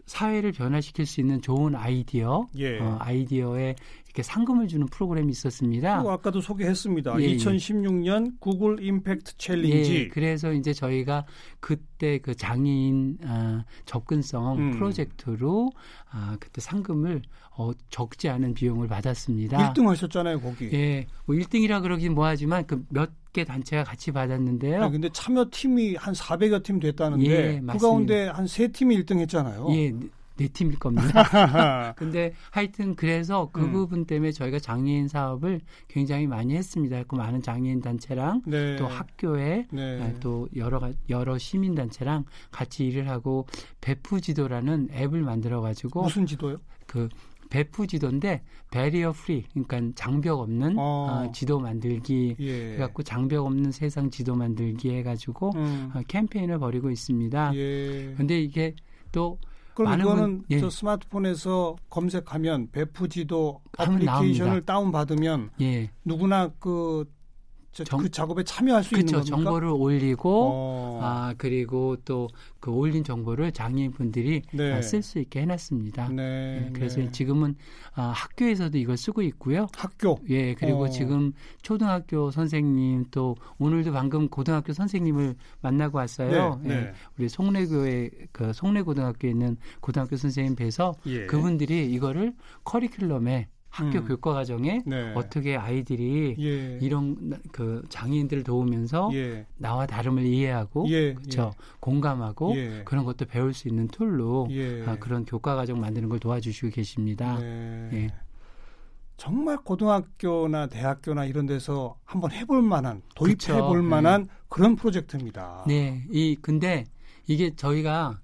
사회를 0.06 0.52
변화시킬 0.52 1.06
수 1.06 1.20
있는 1.20 1.40
좋은 1.40 1.74
아이디어, 1.74 2.46
예. 2.56 2.78
어, 2.78 2.98
아이디어에 3.00 3.74
이렇게 4.14 4.22
상금을 4.22 4.68
주는 4.68 4.86
프로그램이 4.86 5.32
있었습니다. 5.32 5.98
아까도 6.06 6.40
소개했습니다. 6.40 7.20
예, 7.20 7.34
2016년 7.36 8.26
예. 8.28 8.30
구글 8.38 8.80
Impact 8.80 9.36
Challenge. 9.38 9.94
예, 9.96 10.08
그래서 10.08 10.52
이제 10.52 10.72
저희가 10.72 11.26
그때 11.58 12.18
그 12.18 12.36
장애인 12.36 13.18
어, 13.26 13.62
접근성 13.86 14.56
음. 14.58 14.70
프로젝트로 14.70 15.72
아, 16.12 16.36
그때 16.38 16.60
상금을 16.60 17.22
어, 17.56 17.72
적지 17.90 18.28
않은 18.28 18.54
비용을 18.54 18.86
받았습니다. 18.86 19.72
1등 19.72 19.86
하셨잖아요, 19.88 20.40
거기. 20.40 20.70
예, 20.72 21.06
뭐 21.26 21.34
1등이라 21.34 21.82
그러긴 21.82 22.14
뭐하지만 22.14 22.66
그 22.66 22.84
몇 22.90 23.10
개 23.34 23.42
단체가 23.42 23.82
같이 23.82 24.12
받았는데요. 24.12 24.80
아, 24.84 24.88
근데 24.90 25.08
참여 25.12 25.46
팀이 25.50 25.96
한 25.96 26.14
400여 26.14 26.62
팀 26.62 26.78
됐다는데 26.78 27.26
예, 27.56 27.60
그 27.66 27.78
가운데 27.78 28.28
한 28.28 28.46
세 28.46 28.68
팀이 28.68 28.96
1등 29.02 29.18
했잖아요. 29.18 29.66
예, 29.72 29.92
네 30.36 30.48
팀일 30.48 30.78
겁니다. 30.78 31.12
근데 31.96 32.32
하여튼 32.50 32.96
그래서 32.96 33.50
그 33.52 33.62
음. 33.62 33.72
부분 33.72 34.04
때문에 34.04 34.32
저희가 34.32 34.58
장애인 34.58 35.08
사업을 35.08 35.60
굉장히 35.88 36.26
많이 36.26 36.54
했습니다. 36.56 37.04
그 37.04 37.14
많은 37.14 37.42
장애인 37.42 37.80
단체랑 37.80 38.42
네. 38.46 38.76
또 38.76 38.86
학교에 38.86 39.66
네. 39.70 40.02
아, 40.02 40.12
또 40.20 40.48
여러 40.56 40.80
여러 41.08 41.38
시민 41.38 41.74
단체랑 41.74 42.24
같이 42.50 42.86
일을 42.86 43.08
하고 43.08 43.46
배프 43.80 44.20
지도라는 44.20 44.88
앱을 44.92 45.22
만들어 45.22 45.60
가지고 45.60 46.02
무슨 46.02 46.26
지도요? 46.26 46.58
그 46.86 47.08
배프 47.50 47.86
지도인데 47.86 48.42
barrier 48.72 49.12
free 49.12 49.44
그러니까 49.52 49.80
장벽 49.94 50.40
없는 50.40 50.76
어. 50.76 50.82
어, 50.82 51.32
지도 51.32 51.60
만들기 51.60 52.36
예. 52.40 52.70
그래갖고 52.70 53.04
장벽 53.04 53.46
없는 53.46 53.70
세상 53.70 54.10
지도 54.10 54.34
만들기 54.34 54.90
해가지고 54.90 55.52
음. 55.54 55.90
어, 55.94 56.00
캠페인을 56.08 56.58
벌이고 56.58 56.90
있습니다. 56.90 57.54
예. 57.54 58.14
근데 58.16 58.40
이게 58.40 58.74
또 59.12 59.38
그럼 59.74 60.00
이거는 60.00 60.44
예. 60.50 60.60
저 60.60 60.70
스마트폰에서 60.70 61.76
검색하면 61.90 62.68
배프 62.70 63.08
지도 63.08 63.60
어플리케이션을 63.76 64.64
다운 64.64 64.92
받으면 64.92 65.50
예. 65.60 65.90
누구나 66.04 66.50
그 66.58 67.04
정, 67.74 68.00
그 68.00 68.10
작업에 68.10 68.44
참여할 68.44 68.84
수 68.84 68.90
그쵸, 68.90 69.00
있는 69.00 69.12
겁니까? 69.12 69.36
정보를 69.36 69.68
올리고 69.68 70.50
어. 70.52 71.00
아 71.02 71.34
그리고 71.36 71.96
또 72.04 72.28
그 72.64 72.70
올린 72.70 73.04
정보를 73.04 73.52
장애인분들이 73.52 74.40
네. 74.54 74.72
아, 74.72 74.80
쓸수 74.80 75.18
있게 75.18 75.42
해놨습니다. 75.42 76.08
네, 76.08 76.14
네, 76.14 76.70
그래서 76.72 77.02
네. 77.02 77.10
지금은 77.10 77.56
아, 77.92 78.04
학교에서도 78.04 78.78
이걸 78.78 78.96
쓰고 78.96 79.20
있고요. 79.20 79.66
학교. 79.76 80.18
예 80.30 80.54
그리고 80.54 80.84
어. 80.84 80.88
지금 80.88 81.34
초등학교 81.60 82.30
선생님 82.30 83.04
또 83.10 83.36
오늘도 83.58 83.92
방금 83.92 84.30
고등학교 84.30 84.72
선생님을 84.72 85.34
만나고 85.60 85.98
왔어요. 85.98 86.58
네, 86.62 86.70
예, 86.70 86.74
네. 86.74 86.92
우리 87.18 87.28
송내교회 87.28 88.10
그 88.32 88.54
송내고등학교에 88.54 89.32
있는 89.32 89.58
고등학교 89.80 90.16
선생님 90.16 90.56
뵈서 90.56 90.94
예. 91.04 91.26
그분들이 91.26 91.92
이거를 91.92 92.32
커리큘럼에 92.64 93.44
학교 93.74 93.98
음. 93.98 94.04
교과 94.06 94.34
과정에 94.34 94.82
네. 94.86 95.12
어떻게 95.16 95.56
아이들이 95.56 96.36
예. 96.38 96.78
이런 96.80 97.40
그 97.50 97.82
장애인들을 97.88 98.44
도우면서 98.44 99.10
예. 99.14 99.46
나와 99.56 99.84
다름을 99.84 100.24
이해하고 100.24 100.86
예. 100.90 101.12
그렇죠 101.14 101.52
공감하고 101.80 102.54
예. 102.54 102.82
그런 102.84 103.04
것도 103.04 103.24
배울 103.24 103.52
수 103.52 103.66
있는 103.66 103.88
tool로 103.88 104.46
예. 104.52 104.84
아, 104.86 104.96
그런 105.00 105.24
교과 105.24 105.56
과정 105.56 105.80
만드는 105.80 106.08
걸 106.08 106.20
도와주시고 106.20 106.70
계십니다. 106.70 107.36
네. 107.40 107.90
예. 107.94 108.06
정말 109.16 109.56
고등학교나 109.56 110.68
대학교나 110.68 111.24
이런 111.24 111.46
데서 111.46 111.98
한번 112.04 112.30
해볼 112.30 112.62
만한 112.62 113.02
도입해 113.16 113.60
볼 113.60 113.82
만한 113.82 114.28
그런 114.48 114.76
프로젝트입니다. 114.76 115.64
네, 115.66 116.04
이 116.10 116.36
근데 116.40 116.84
이게 117.26 117.54
저희가 117.54 118.20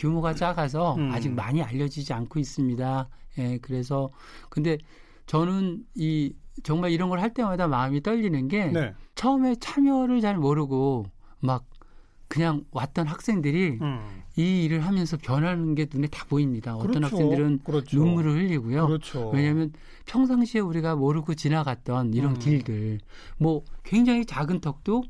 규모가 0.00 0.34
작아서 0.34 0.94
음. 0.94 1.12
아직 1.12 1.30
많이 1.32 1.62
알려지지 1.62 2.12
않고 2.14 2.38
있습니다. 2.38 3.08
예, 3.38 3.58
그래서 3.58 4.10
근데 4.48 4.78
저는 5.26 5.84
이 5.94 6.32
정말 6.62 6.90
이런 6.90 7.08
걸 7.10 7.20
할 7.20 7.32
때마다 7.34 7.68
마음이 7.68 8.02
떨리는 8.02 8.48
게 8.48 8.66
네. 8.66 8.94
처음에 9.14 9.54
참여를 9.60 10.20
잘 10.22 10.38
모르고 10.38 11.04
막 11.40 11.64
그냥 12.28 12.64
왔던 12.70 13.06
학생들이 13.06 13.78
음. 13.82 14.22
이 14.36 14.64
일을 14.64 14.86
하면서 14.86 15.16
변하는 15.18 15.74
게 15.74 15.86
눈에 15.92 16.06
다 16.06 16.24
보입니다. 16.28 16.76
어떤 16.76 16.92
그렇죠. 16.92 17.16
학생들은 17.16 17.60
그렇죠. 17.64 17.98
눈물을 17.98 18.32
흘리고요. 18.36 18.86
그렇죠. 18.86 19.28
왜냐하면 19.30 19.72
평상시에 20.06 20.60
우리가 20.60 20.96
모르고 20.96 21.34
지나갔던 21.34 22.14
이런 22.14 22.32
음. 22.32 22.38
길들, 22.38 23.00
뭐 23.38 23.64
굉장히 23.84 24.24
작은 24.24 24.60
턱도 24.60 25.02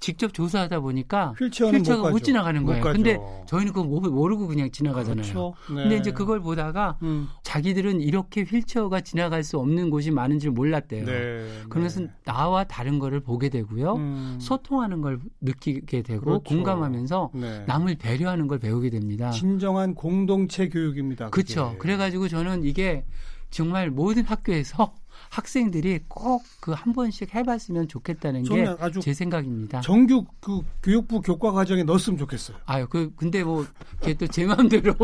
직접 0.00 0.32
조사하다 0.32 0.80
보니까 0.80 1.34
휠체어가 1.38 2.04
못, 2.04 2.10
못, 2.10 2.18
지나가는 2.20 2.64
거예요. 2.64 2.82
못 2.82 2.92
근데 2.92 3.18
저희는 3.46 3.72
그거 3.72 3.84
모르고 3.84 4.46
그냥 4.46 4.70
지나가잖아요. 4.70 5.22
그렇죠. 5.22 5.54
네. 5.68 5.82
근데 5.82 5.96
이제 5.98 6.10
그걸 6.10 6.40
보다가 6.40 6.96
음. 7.02 7.28
자기들은 7.42 8.00
이렇게 8.00 8.42
휠체어가 8.42 9.02
지나갈 9.02 9.44
수 9.44 9.58
없는 9.58 9.90
곳이 9.90 10.10
많은 10.10 10.38
줄 10.38 10.52
몰랐대요. 10.52 11.04
네. 11.04 11.48
그러면서 11.68 12.00
네. 12.00 12.08
나와 12.24 12.64
다른 12.64 12.98
거를 12.98 13.20
보게 13.20 13.50
되고요. 13.50 13.94
음. 13.96 14.38
소통하는 14.40 15.02
걸 15.02 15.20
느끼게 15.42 16.02
되고 16.02 16.24
그렇죠. 16.24 16.44
공감하면서 16.44 17.30
네. 17.34 17.64
남을 17.66 17.96
배려하는 17.96 18.48
걸 18.48 18.58
배우게 18.58 18.88
됩니다. 18.88 19.30
진정한 19.30 19.94
공동체 19.94 20.68
교육입니다. 20.70 21.28
그렇죠. 21.28 21.76
그래 21.78 21.98
가지고 21.98 22.28
저는 22.28 22.64
이게 22.64 23.04
정말 23.50 23.90
모든 23.90 24.24
학교에서 24.24 24.94
학생들이 25.30 26.00
꼭 26.08 26.42
그 26.60 26.72
한 26.74 26.92
번씩 26.92 27.34
해봤으면 27.34 27.88
좋겠다는 27.88 28.42
게 28.44 29.00
제 29.00 29.14
생각입니다. 29.14 29.80
정규 29.80 30.24
그 30.40 30.60
교육부 30.82 31.20
교과 31.20 31.52
과정에 31.52 31.82
넣었으면 31.84 32.18
좋겠어요. 32.18 32.56
아유, 32.66 32.86
그 32.88 33.12
근데 33.16 33.42
뭐 33.44 33.66
그게 34.00 34.14
또 34.14 34.26
제 34.26 34.44
마음대로 34.46 34.94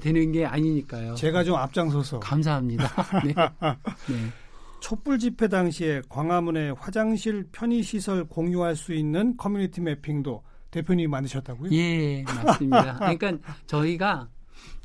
되는 0.00 0.32
게 0.32 0.44
아니니까요. 0.46 1.14
제가 1.14 1.44
좀 1.44 1.56
앞장서서 1.56 2.20
감사합니다. 2.20 2.88
네. 3.24 3.34
네. 4.12 4.30
촛불 4.80 5.18
집회 5.18 5.48
당시에 5.48 6.02
광화문에 6.08 6.70
화장실 6.78 7.44
편의 7.52 7.82
시설 7.82 8.24
공유할 8.24 8.76
수 8.76 8.92
있는 8.92 9.36
커뮤니티 9.36 9.80
매핑도 9.80 10.42
대표님이 10.70 11.06
만드셨다고요? 11.08 11.70
예, 11.72 12.22
맞습니다. 12.24 12.98
그러니까 12.98 13.32
저희가 13.66 14.28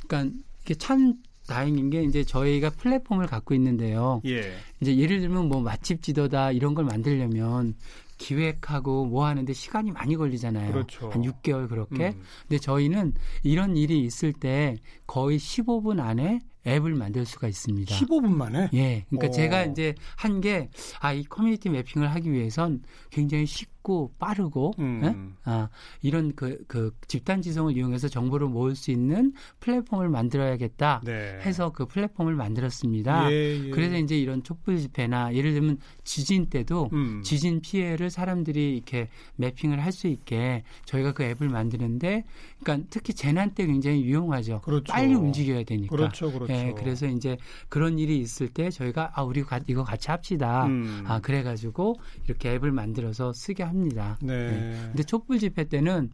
그러니까 0.07 0.37
이게 0.61 0.75
참 0.75 1.15
다행인 1.49 1.89
게 1.89 2.03
이제 2.03 2.23
저희가 2.23 2.69
플랫폼을 2.69 3.27
갖고 3.27 3.53
있는데요. 3.55 4.21
예. 4.25 4.53
이제 4.79 4.95
예를 4.95 5.19
들면 5.19 5.49
뭐 5.49 5.61
맛집 5.61 6.01
지도다 6.01 6.51
이런 6.51 6.75
걸 6.75 6.85
만들려면 6.85 7.75
기획하고 8.19 9.05
뭐 9.05 9.25
하는데 9.25 9.51
시간이 9.51 9.91
많이 9.91 10.15
걸리잖아요. 10.15 10.71
그렇죠. 10.71 11.09
한 11.09 11.23
6개월 11.23 11.67
그렇게. 11.67 12.09
음. 12.09 12.21
근데 12.47 12.59
저희는 12.59 13.13
이런 13.43 13.75
일이 13.75 13.99
있을 14.01 14.33
때 14.33 14.75
거의 15.07 15.39
15분 15.39 15.99
안에 15.99 16.39
앱을 16.67 16.93
만들 16.93 17.25
수가 17.25 17.47
있습니다. 17.47 17.95
15분 17.95 18.27
만에? 18.27 18.69
예. 18.73 19.05
그러니까 19.09 19.29
오. 19.29 19.31
제가 19.31 19.63
이제 19.65 19.95
한 20.17 20.41
게, 20.41 20.69
아, 20.99 21.13
이 21.13 21.23
커뮤니티 21.23 21.69
매핑을 21.69 22.11
하기 22.11 22.31
위해선 22.31 22.83
굉장히 23.09 23.45
쉽고 23.45 23.78
빠르고, 24.19 24.73
음. 24.79 25.01
예? 25.03 25.15
아, 25.49 25.69
이런 26.01 26.35
그, 26.35 26.63
그 26.67 26.91
집단 27.07 27.41
지성을 27.41 27.75
이용해서 27.75 28.07
정보를 28.07 28.47
모을 28.47 28.75
수 28.75 28.91
있는 28.91 29.33
플랫폼을 29.59 30.09
만들어야겠다 30.09 31.01
네. 31.03 31.39
해서 31.41 31.71
그 31.71 31.85
플랫폼을 31.85 32.35
만들었습니다. 32.35 33.31
예, 33.31 33.65
예. 33.65 33.69
그래서 33.71 33.97
이제 33.97 34.17
이런 34.17 34.43
촛불 34.43 34.77
집회나 34.77 35.33
예를 35.33 35.53
들면 35.53 35.79
지진 36.03 36.49
때도 36.49 36.89
음. 36.93 37.21
지진 37.23 37.61
피해를 37.61 38.09
사람들이 38.09 38.75
이렇게 38.75 39.07
매핑을 39.35 39.83
할 39.83 39.89
수 39.89 40.07
있게 40.07 40.63
저희가 40.85 41.13
그 41.13 41.23
앱을 41.23 41.49
만드는데, 41.49 42.23
그러니까 42.61 42.87
특히 42.91 43.13
재난 43.13 43.53
때 43.55 43.65
굉장히 43.65 44.03
유용하죠. 44.03 44.61
그렇죠. 44.61 44.93
빨리 44.93 45.13
움직여야 45.15 45.63
되니까. 45.63 45.95
그렇죠, 45.95 46.31
그렇죠. 46.31 46.53
예, 46.53 46.73
그래서 46.77 47.07
이제 47.07 47.37
그런 47.69 47.97
일이 47.97 48.19
있을 48.19 48.49
때 48.49 48.69
저희가 48.69 49.13
아 49.15 49.23
우리 49.23 49.43
가, 49.43 49.59
이거 49.67 49.83
같이 49.83 50.11
합시다. 50.11 50.65
음. 50.67 51.03
아 51.07 51.19
그래 51.19 51.43
가지고 51.43 51.95
이렇게 52.25 52.53
앱을 52.53 52.71
만들어서 52.71 53.33
쓰게 53.33 53.63
합니다. 53.69 54.17
네. 54.21 54.51
네. 54.51 54.79
근데 54.87 55.03
촛불 55.03 55.39
집회 55.39 55.63
때는 55.63 56.11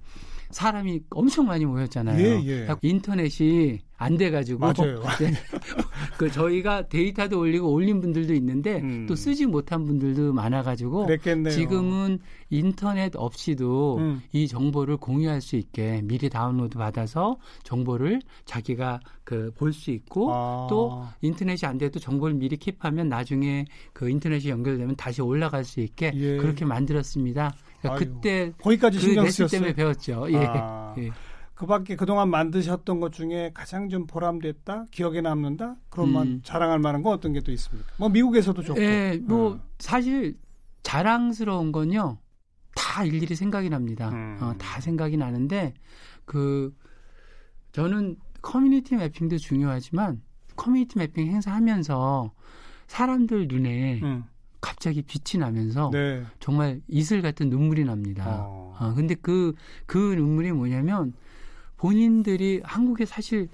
사람이 0.51 1.01
엄청 1.12 1.45
많이 1.47 1.65
모였잖아요. 1.65 2.19
예, 2.19 2.47
예. 2.47 2.67
인터넷이 2.81 3.79
안 3.97 4.17
돼가지고 4.17 4.60
맞아요. 4.60 5.01
네. 5.19 5.31
그 6.17 6.29
저희가 6.29 6.89
데이터도 6.89 7.39
올리고 7.39 7.71
올린 7.71 8.01
분들도 8.01 8.34
있는데 8.34 8.81
음. 8.81 9.05
또 9.08 9.15
쓰지 9.15 9.45
못한 9.45 9.86
분들도 9.86 10.34
많아가지고 10.34 11.05
그랬겠네요. 11.05 11.53
지금은 11.53 12.19
인터넷 12.49 13.15
없이도 13.15 13.97
음. 13.99 14.21
이 14.34 14.47
정보를 14.47 14.97
공유할 14.97 15.39
수 15.41 15.55
있게 15.55 16.01
미리 16.03 16.29
다운로드 16.29 16.77
받아서 16.77 17.38
정보를 17.63 18.21
자기가 18.45 18.99
그 19.23 19.51
볼 19.55 19.73
수 19.73 19.91
있고 19.91 20.34
아. 20.34 20.67
또 20.69 21.03
인터넷이 21.21 21.67
안 21.67 21.77
돼도 21.77 21.99
정보를 21.99 22.36
미리 22.36 22.58
킵하면 22.58 23.08
나중에 23.08 23.65
그 23.93 24.10
인터넷이 24.10 24.49
연결되면 24.49 24.95
다시 24.95 25.21
올라갈 25.21 25.63
수 25.63 25.79
있게 25.81 26.12
예. 26.15 26.38
그렇게 26.38 26.65
만들었습니다. 26.65 27.53
그러니까 27.89 28.15
그때 28.15 28.51
거기까지 28.61 28.97
그 28.97 29.03
신경 29.03 29.29
쓰였어요. 29.29 29.47
때문에 29.59 29.73
배웠죠. 29.73 30.27
예. 30.31 30.37
아. 30.47 30.93
예. 30.97 31.11
그밖에 31.55 31.95
그동안 31.95 32.29
만드셨던 32.29 32.99
것 32.99 33.13
중에 33.13 33.51
가장 33.53 33.87
좀 33.87 34.05
보람됐다, 34.07 34.85
기억에 34.91 35.21
남는다, 35.21 35.77
그런 35.89 36.11
만 36.11 36.27
음. 36.27 36.41
자랑할 36.43 36.79
만한 36.79 37.01
건 37.01 37.13
어떤 37.13 37.31
게 37.31 37.39
또 37.39 37.51
있습니까? 37.53 37.87
뭐 37.97 38.09
미국에서도 38.09 38.61
좋고. 38.61 38.81
예, 38.81 39.17
뭐 39.23 39.53
음. 39.53 39.61
사실 39.79 40.37
자랑스러운 40.83 41.71
건요 41.71 42.17
다 42.75 43.05
일일이 43.05 43.35
생각이 43.35 43.69
납니다. 43.69 44.09
음. 44.09 44.37
어, 44.41 44.53
다 44.57 44.81
생각이 44.81 45.15
나는데 45.15 45.73
그 46.25 46.75
저는 47.71 48.17
커뮤니티 48.41 48.95
매핑도 48.95 49.37
중요하지만 49.37 50.21
커뮤니티 50.57 50.97
매핑 50.97 51.27
행사하면서 51.27 52.31
사람들 52.87 53.47
눈에 53.47 54.01
음. 54.03 54.23
갑자기 54.65 55.04
빛이 55.04 55.39
나면서 55.39 55.91
네. 55.93 56.23
정말 56.39 56.82
이슬 56.88 57.21
같은 57.21 57.51
눈물이 57.51 57.86
납니다. 57.86 58.25
어. 58.28 58.75
어, 58.80 58.93
근데 58.95 59.13
그, 59.13 59.54
그 59.86 60.15
눈물이 60.15 60.54
뭐냐면 60.54 61.13
본인들이 61.78 62.62
한국에 62.63 63.06
사실 63.06 63.47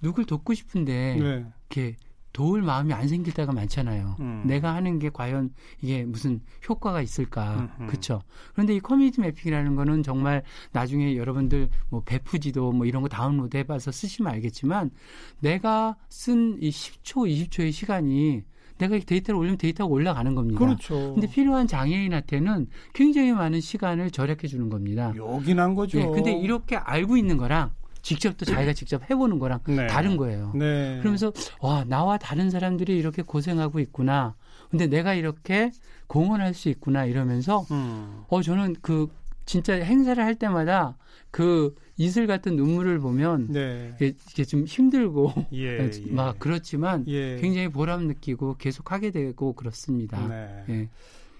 누굴 0.00 0.24
돕고 0.24 0.54
싶은데 0.54 1.16
네. 1.18 1.46
이렇게 1.68 1.96
도울 2.32 2.62
마음이 2.62 2.92
안 2.92 3.08
생길 3.08 3.34
때가 3.34 3.52
많잖아요. 3.52 4.16
음. 4.20 4.44
내가 4.46 4.72
하는 4.72 5.00
게 5.00 5.10
과연 5.10 5.52
이게 5.80 6.04
무슨 6.04 6.40
효과가 6.68 7.02
있을까. 7.02 7.74
그렇죠. 7.88 8.22
그런데 8.52 8.76
이 8.76 8.80
커뮤니티 8.80 9.20
매핑이라는 9.20 9.74
거는 9.74 10.04
정말 10.04 10.44
나중에 10.70 11.16
여러분들 11.16 11.68
뭐 11.90 12.02
배프 12.04 12.44
지도 12.44 12.70
뭐 12.72 12.86
이런 12.86 13.02
거 13.02 13.08
다운로드 13.08 13.56
해봐서 13.56 13.90
쓰시면 13.90 14.32
알겠지만 14.32 14.92
내가 15.40 15.96
쓴 16.08 16.56
이 16.62 16.70
10초, 16.70 17.48
20초의 17.50 17.72
시간이 17.72 18.44
내가 18.82 18.98
데이터를 19.04 19.38
올리면 19.38 19.58
데이터가 19.58 19.92
올라가는 19.92 20.34
겁니다. 20.34 20.58
그렇죠. 20.58 21.14
근데 21.14 21.28
필요한 21.28 21.66
장애인한테는 21.68 22.66
굉장히 22.92 23.32
많은 23.32 23.60
시간을 23.60 24.10
절약해 24.10 24.48
주는 24.48 24.68
겁니다. 24.68 25.12
요긴한 25.14 25.74
거죠. 25.74 25.98
네, 25.98 26.06
근데 26.06 26.32
이렇게 26.32 26.76
알고 26.76 27.16
있는 27.16 27.36
거랑 27.36 27.70
직접 28.02 28.36
또 28.36 28.44
자기가 28.44 28.72
직접 28.72 29.08
해보는 29.08 29.38
거랑 29.38 29.60
네. 29.66 29.86
다른 29.86 30.16
거예요. 30.16 30.52
네. 30.56 30.98
그러면서 30.98 31.32
와 31.60 31.84
나와 31.86 32.18
다른 32.18 32.50
사람들이 32.50 32.98
이렇게 32.98 33.22
고생하고 33.22 33.78
있구나. 33.78 34.34
근데 34.70 34.88
내가 34.88 35.14
이렇게 35.14 35.70
공헌할 36.08 36.54
수 36.54 36.68
있구나 36.68 37.04
이러면서 37.04 37.64
음. 37.70 38.24
어 38.28 38.42
저는 38.42 38.76
그 38.82 39.08
진짜 39.44 39.74
행사를 39.74 40.22
할 40.22 40.34
때마다 40.34 40.96
그 41.30 41.74
이슬 41.96 42.26
같은 42.26 42.56
눈물을 42.56 42.98
보면 43.00 43.48
네. 43.52 43.92
이게, 43.96 44.14
이게 44.30 44.44
좀 44.44 44.64
힘들고 44.64 45.32
예, 45.52 45.90
막 46.10 46.34
예. 46.34 46.38
그렇지만 46.38 47.04
예. 47.08 47.38
굉장히 47.40 47.68
보람 47.68 48.06
느끼고 48.06 48.56
계속 48.56 48.92
하게 48.92 49.10
되고 49.10 49.52
그렇습니다. 49.54 50.26
네. 50.26 50.64
예. 50.68 50.88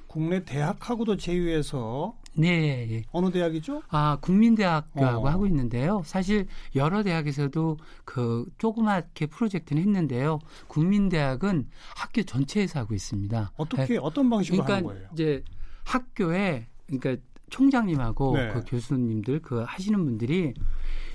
국내 0.06 0.44
대학하고도 0.44 1.16
제휴해서 1.16 2.14
네. 2.34 2.86
예. 2.90 3.02
어느 3.12 3.30
대학이죠? 3.30 3.82
아, 3.88 4.18
국민대학교하고 4.20 5.26
어. 5.26 5.30
하고 5.30 5.46
있는데요. 5.46 6.02
사실 6.04 6.46
여러 6.74 7.02
대학에서도 7.02 7.78
그 8.04 8.46
조그맣게 8.58 9.26
프로젝트는 9.26 9.82
했는데요. 9.82 10.38
국민대학은 10.68 11.68
학교 11.96 12.22
전체에서 12.22 12.80
하고 12.80 12.94
있습니다. 12.94 13.52
어떻게 13.56 13.94
네. 13.94 13.98
어떤 14.02 14.28
방식으로 14.28 14.64
그러니까 14.64 14.88
하는 14.90 15.00
거예요? 15.00 15.08
이제 15.14 15.44
학교에 15.84 16.66
그러니까 16.86 17.16
총장님하고 17.52 18.36
네. 18.36 18.52
그 18.52 18.64
교수님들 18.66 19.40
그 19.42 19.62
하시는 19.62 20.02
분들이 20.04 20.54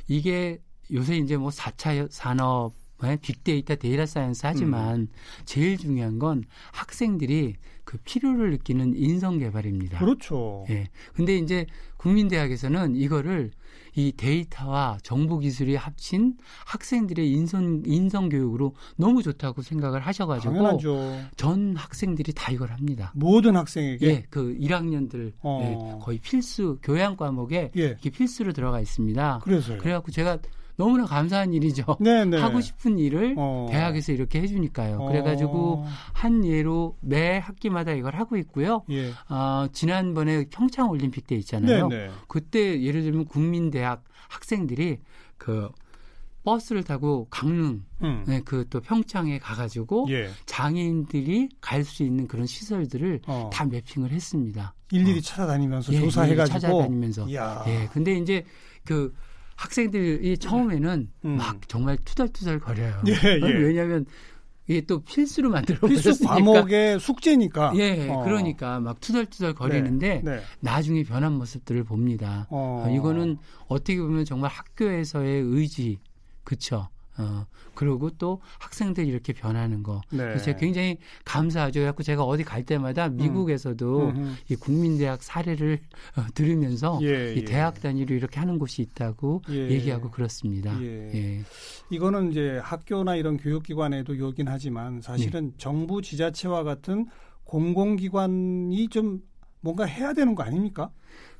이게 0.08 0.62
요새 0.94 1.18
이제 1.18 1.36
뭐 1.36 1.50
4차 1.50 2.08
산업 2.12 2.74
빅데이터 3.22 3.76
data 3.76 4.06
science 4.06 4.42
하지만 4.46 5.02
음. 5.02 5.08
제일 5.46 5.78
중요한 5.78 6.18
건 6.20 6.44
학생들이 6.72 7.56
그 7.88 7.98
필요를 8.04 8.52
느끼는 8.52 8.98
인성 8.98 9.40
개발입니다. 9.40 10.00
그렇죠. 10.00 10.66
예. 10.70 10.90
근데 11.14 11.38
이제 11.38 11.66
국민대학에서는 11.96 12.98
이거를 12.98 13.52
이 13.96 14.12
데이터와 14.12 14.98
정보 15.04 15.40
기술이 15.40 15.78
합친 15.78 16.36
학생들의 16.66 17.32
인성 17.32 17.84
인성 17.86 18.28
교육으로 18.28 18.76
너무 18.98 19.24
좋다고 19.24 19.62
생각을 19.62 20.02
하셔 20.02 20.26
가지고 20.28 20.54
당연하죠. 20.54 21.22
전 21.38 21.78
학생들이 21.78 22.34
다 22.34 22.52
이걸 22.52 22.72
합니다. 22.72 23.14
모든 23.16 23.56
학생에게 23.56 24.06
예, 24.06 24.26
그 24.30 24.58
1학년들 24.60 25.32
어. 25.40 25.62
예, 25.64 26.00
거의 26.04 26.20
필수 26.20 26.80
교양 26.84 27.16
과목에 27.16 27.72
예. 27.78 27.96
이게 28.00 28.10
필수로 28.10 28.52
들어가 28.52 28.82
있습니다. 28.82 29.40
그래서요. 29.46 29.78
그래 29.78 29.94
갖고 29.94 30.12
제가 30.12 30.40
너무나 30.78 31.06
감사한 31.06 31.54
일이죠. 31.54 31.98
네네. 32.00 32.26
네. 32.38 32.38
하고 32.38 32.62
싶은 32.62 32.98
일을 33.00 33.36
어. 33.38 33.68
대학에서 33.70 34.12
이렇게 34.14 34.42
해주니까요. 34.42 35.00
어. 35.00 35.08
그래가지고 35.08 35.86
한 36.14 36.46
예로 36.46 36.98
매 37.02 37.40
학기마다 37.40 37.92
이걸 37.92 38.16
하고 38.16 38.38
있고요. 38.38 38.84
예. 38.92 39.12
어, 39.30 39.68
지난번에 39.74 40.46
평창 40.50 40.90
올림픽 40.90 41.28
때 41.28 41.36
있잖아요. 41.36 41.88
네네. 41.90 42.08
네. 42.08 42.14
그때 42.28 42.82
예를 42.82 43.02
들면 43.02 43.26
국민대학 43.26 44.04
학생들이 44.30 45.00
그 45.38 45.70
버스를 46.44 46.84
타고 46.84 47.28
강릉, 47.30 47.84
음. 48.04 48.24
네, 48.26 48.40
그또 48.40 48.80
평창에 48.80 49.38
가가지고 49.38 50.08
예. 50.12 50.30
장애인들이 50.46 51.50
갈 51.60 51.84
수 51.84 52.04
있는 52.04 52.26
그런 52.28 52.46
시설들을 52.46 53.22
어. 53.28 53.50
다 53.52 53.66
매핑을 53.66 54.12
했습니다. 54.12 54.74
일일이 54.92 55.18
어. 55.18 55.22
찾아다니면서 55.22 55.92
예, 55.94 56.00
조사해가지고 56.00 56.60
찾아다니면서. 56.60 57.28
이야. 57.30 57.64
예, 57.68 57.90
근데 57.92 58.14
이제 58.14 58.46
그 58.86 59.14
학생들이 59.58 60.38
처음에는 60.38 61.10
음. 61.26 61.38
막 61.38 61.68
정말 61.68 61.98
투덜투덜 62.06 62.60
거려요. 62.60 63.02
예, 63.08 63.12
예. 63.12 63.40
왜냐하면 63.42 64.06
이게 64.68 64.82
또 64.82 65.00
필수로 65.00 65.50
만들어 65.50 65.88
필수 65.88 66.04
버렸으니까. 66.04 66.36
과목의 66.36 67.00
숙제니까. 67.00 67.74
예, 67.76 68.08
어. 68.10 68.24
그러니까 68.24 68.80
막 68.80 69.00
투덜투덜 69.00 69.56
거리는데 69.56 70.22
네, 70.24 70.32
네. 70.36 70.42
나중에 70.60 71.04
변한 71.04 71.34
모습들을 71.34 71.84
봅니다. 71.86 72.48
어. 72.50 72.86
어, 72.86 72.96
이거는 72.96 73.38
어떻게 73.68 74.00
보면 74.00 74.26
정말 74.26 74.52
학교에서의 74.52 75.42
의지, 75.42 76.00
그쵸? 76.44 76.88
어, 77.18 77.46
그리고 77.74 78.10
또 78.12 78.42
학생들이 78.60 79.08
이렇게 79.08 79.34
변하는 79.34 79.84
거. 79.84 80.02
네. 80.12 80.38
제가 80.38 80.60
굉장히 80.60 80.98
감사하죠. 81.26 81.80
그래서 81.80 82.04
제가 82.04 82.24
어디 82.24 82.44
갈 82.44 82.64
때마다 82.64 83.08
음. 83.08 83.18
미국에서도 83.18 84.10
음. 84.10 84.36
이 84.50 84.56
국민대학 84.56 85.24
사례를 85.24 85.80
어, 86.16 86.26
들으면서 86.34 87.00
예, 87.02 87.34
이 87.34 87.40
예. 87.40 87.46
대학 87.46 87.82
단위로 87.82 88.14
이렇게 88.16 88.40
하는 88.40 88.60
곳이 88.60 88.82
있다고 88.82 89.42
예. 89.50 89.70
얘기하고 89.70 90.12
그렇습니다. 90.12 90.80
예. 90.82 91.12
예. 91.14 91.44
이거는 91.90 92.32
이제 92.32 92.60
학교나 92.64 93.16
이런 93.16 93.38
교육기관에도 93.38 94.18
요긴 94.18 94.48
하지만 94.48 95.02
사실은 95.02 95.52
네. 95.52 95.58
정부 95.58 96.02
지자체와 96.02 96.64
같은 96.64 97.08
공공기관이 97.46 98.90
좀 98.90 99.22
뭔가 99.62 99.86
해야 99.86 100.14
되는 100.14 100.36
거 100.36 100.44
아닙니까? 100.44 100.92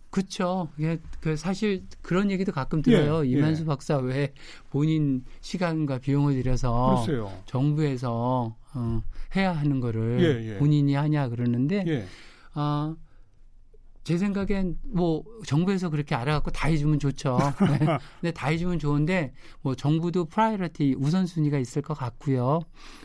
그렇죠. 0.10 0.70
예, 0.80 1.00
그 1.20 1.36
사실 1.36 1.84
그런 2.02 2.32
얘기도 2.32 2.52
가끔 2.52 2.82
들어요. 2.82 3.26
예, 3.26 3.30
이만수 3.30 3.64
예. 3.64 3.66
박사 3.66 3.98
왜 3.98 4.34
본인 4.70 5.24
시간과 5.42 6.00
비용을 6.00 6.34
들여서 6.36 7.04
그렇어요. 7.06 7.32
정부에서 7.46 8.56
어, 8.74 9.04
해야 9.36 9.52
하는 9.52 9.80
거를 9.80 10.20
예, 10.22 10.54
예. 10.54 10.58
본인이 10.58 10.94
하냐 10.94 11.30
그러는데 11.30 11.84
예. 11.88 12.06
어, 12.56 12.96
제 14.08 14.18
생각엔 14.18 14.78
뭐 14.86 15.22
정부에서 15.46 15.90
그렇게 15.90 16.16
알아갖고 16.16 16.52
다 16.52 16.70
해주면 16.70 16.98
좋죠. 17.00 17.38
네. 17.78 17.78
근데 18.22 18.32
다 18.34 18.48
해주면 18.48 18.80
좋은데 18.80 19.34
뭐 19.62 19.76
정부도 19.76 20.24
priority 20.24 20.96
우선순위가 20.98 21.58
있을 21.58 21.82
것 21.82 21.94
같고요. 21.94 22.62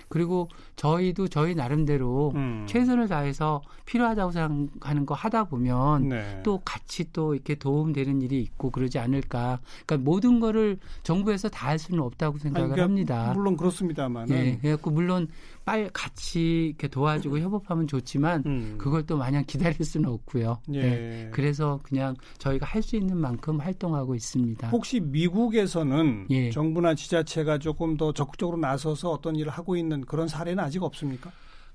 그리고 0.09 0.49
저희도 0.77 1.27
저희 1.27 1.57
나름대로 1.57 2.31
음. 2.37 2.67
최선을 2.69 3.09
다해서 3.09 3.63
필요하다고 3.85 4.31
생각하는 4.31 5.05
거 5.05 5.15
하다 5.15 5.45
보면 5.45 6.09
네. 6.11 6.41
또 6.45 6.61
같이 6.65 7.11
또 7.13 7.35
이렇게 7.35 7.57
도움되는 7.57 8.23
일이 8.23 8.41
있고 8.41 8.71
그러지 8.71 9.01
않을까. 9.01 9.59
그러니까 9.85 10.09
모든 10.09 10.39
거를 10.39 10.79
정부에서 11.03 11.49
다 11.49 11.73
할 11.73 11.79
수는 11.79 12.01
없다고 12.03 12.37
생각을 12.37 12.67
아니, 12.67 12.75
그러니까 12.75 12.85
합니다. 12.85 13.33
물론 13.35 13.57
그렇습니다만. 13.57 14.29
예, 14.31 14.59
그래갖고 14.61 14.91
물론 14.91 15.27
빨리 15.65 15.89
같이 15.93 16.67
이렇게 16.69 16.89
도와주고 16.89 17.39
협업하면 17.39 17.87
좋지만 17.87 18.43
음. 18.47 18.75
그걸 18.79 19.07
또 19.07 19.17
마냥 19.17 19.45
기다릴 19.47 19.85
수는 19.85 20.09
없고요. 20.09 20.59
예. 20.73 20.81
네. 20.81 21.31
그래서 21.33 21.81
그냥 21.83 22.17
저희가 22.39 22.67
할 22.67 22.83
수 22.83 22.97
있는 22.97 23.17
만큼 23.17 23.61
활동하고 23.61 24.15
있습니다. 24.17 24.69
혹시 24.71 24.99
미국에서는 25.01 26.27
예. 26.31 26.51
정부나 26.51 26.95
지자체가 26.97 27.59
조금 27.59 27.97
더 27.97 28.13
적극적으로 28.13 28.57
나서서 28.59 29.11
어떤 29.11 29.37
일을 29.37 29.53
하고 29.53 29.77
있는 29.77 30.01
그런 30.03 30.27
사례는 30.27 30.63
아직 30.63 30.83
없습니까? 30.83 31.31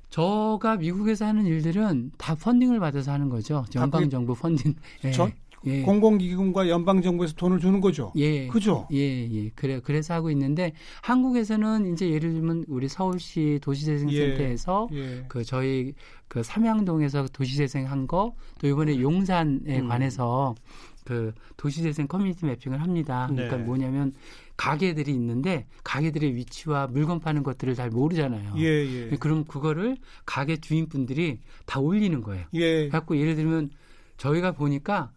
저가 0.10 0.78
미국에서 0.78 1.26
하는 1.26 1.46
일들은 1.46 2.12
다 2.18 2.36
펀딩을 2.36 2.80
받아서 2.80 3.12
하는 3.12 3.30
거죠. 3.30 3.66
연방 3.76 4.10
정부 4.10 4.34
펀딩. 4.36 4.76
예. 5.06 5.12
전, 5.12 5.32
예. 5.68 5.82
공공기금과 5.84 6.70
연방 6.70 7.02
정부에서 7.02 7.34
돈을 7.36 7.60
주는 7.60 7.80
거죠. 7.82 8.12
예. 8.16 8.48
그죠? 8.48 8.88
예, 8.92 8.98
예. 9.30 9.50
그래 9.56 9.80
그래서 9.84 10.14
하고 10.14 10.32
있는데 10.32 10.74
한국에서는 11.02 11.94
이제 11.94 12.10
예를 12.10 12.34
들면 12.34 12.66
우리 12.68 12.88
서울시 12.88 13.60
도시재생센터에서 13.62 14.90
예. 14.94 14.98
예. 14.98 15.26
그 15.28 15.44
저희 15.44 15.94
그 16.28 16.44
삼양동에서 16.44 17.28
도시재생 17.34 17.90
한 17.90 18.08
거 18.08 18.34
또 18.60 18.68
이번에 18.68 19.00
용산에 19.02 19.80
음. 19.82 19.88
관해서 19.88 20.56
그 21.04 21.34
도시재생 21.58 22.08
커뮤니티 22.08 22.46
매핑을 22.46 22.82
합니다. 22.82 23.28
네. 23.30 23.36
그러니까 23.36 23.58
뭐냐면 23.58 24.14
가게들이 24.56 25.12
있는데 25.14 25.66
가게들의 25.84 26.36
위치와 26.36 26.88
물건 26.88 27.20
파는 27.20 27.44
것들을 27.44 27.76
잘 27.76 27.90
모르잖아요. 27.90 28.54
예, 28.58 28.64
예. 29.12 29.18
그럼 29.20 29.46
그거를 29.46 29.98
가게 30.26 30.58
주인분들이 30.58 31.40
다 31.66 31.80
올리는 31.80 32.22
거예요. 32.22 32.46
예. 32.54 32.90
갖고 32.90 33.18
예를 33.18 33.36
들면 33.36 33.70
저희가 34.18 34.52
보니까 34.54 35.12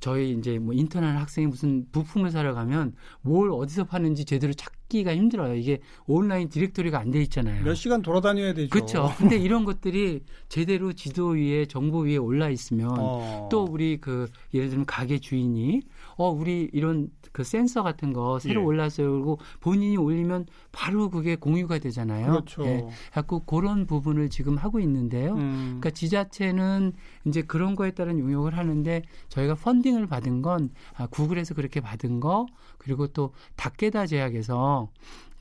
저희 0.00 0.32
이제 0.32 0.58
뭐 0.58 0.74
인터넷 0.74 1.08
학생이 1.08 1.46
무슨 1.46 1.86
부품을 1.90 2.30
사러 2.30 2.54
가면 2.54 2.94
뭘 3.22 3.50
어디서 3.50 3.84
파는지 3.84 4.24
제대로 4.24 4.52
찾 4.52 4.72
기가 4.98 5.14
힘들어요. 5.14 5.54
이게 5.56 5.80
온라인 6.06 6.48
디렉토리가 6.48 6.98
안 6.98 7.10
돼 7.10 7.20
있잖아요. 7.22 7.62
몇 7.64 7.74
시간 7.74 8.02
돌아다녀야 8.02 8.54
되죠. 8.54 8.70
그렇죠. 8.70 9.12
근데 9.18 9.36
이런 9.36 9.64
것들이 9.64 10.22
제대로 10.48 10.92
지도 10.92 11.28
위에 11.28 11.66
정보 11.66 12.00
위에 12.00 12.16
올라 12.16 12.48
있으면 12.48 12.90
어. 12.98 13.48
또 13.50 13.64
우리 13.64 13.98
그 14.00 14.28
예를 14.52 14.68
들면 14.70 14.86
가게 14.86 15.18
주인이 15.18 15.82
어 16.16 16.30
우리 16.30 16.68
이런 16.72 17.10
그 17.32 17.42
센서 17.42 17.82
같은 17.82 18.12
거 18.12 18.38
새로 18.38 18.60
예. 18.60 18.64
올랐어요. 18.64 19.10
그리고 19.12 19.38
본인이 19.60 19.96
올리면 19.96 20.46
바로 20.72 21.10
그게 21.10 21.34
공유가 21.36 21.78
되잖아요. 21.78 22.26
그렇죠. 22.26 22.64
예. 22.64 22.84
자꾸 23.12 23.40
그런 23.40 23.86
부분을 23.86 24.30
지금 24.30 24.56
하고 24.56 24.78
있는데요. 24.80 25.34
음. 25.34 25.78
그러니까 25.80 25.90
지자체는 25.90 26.92
이제 27.26 27.42
그런 27.42 27.74
거에 27.74 27.90
따른 27.90 28.18
용역을 28.20 28.56
하는데 28.56 29.02
저희가 29.28 29.56
펀딩을 29.56 30.06
받은 30.06 30.42
건 30.42 30.70
아, 30.96 31.06
구글에서 31.06 31.54
그렇게 31.54 31.80
받은 31.80 32.20
거 32.20 32.46
그리고 32.84 33.08
또 33.08 33.32
닥게다 33.56 34.06
제약에서 34.06 34.90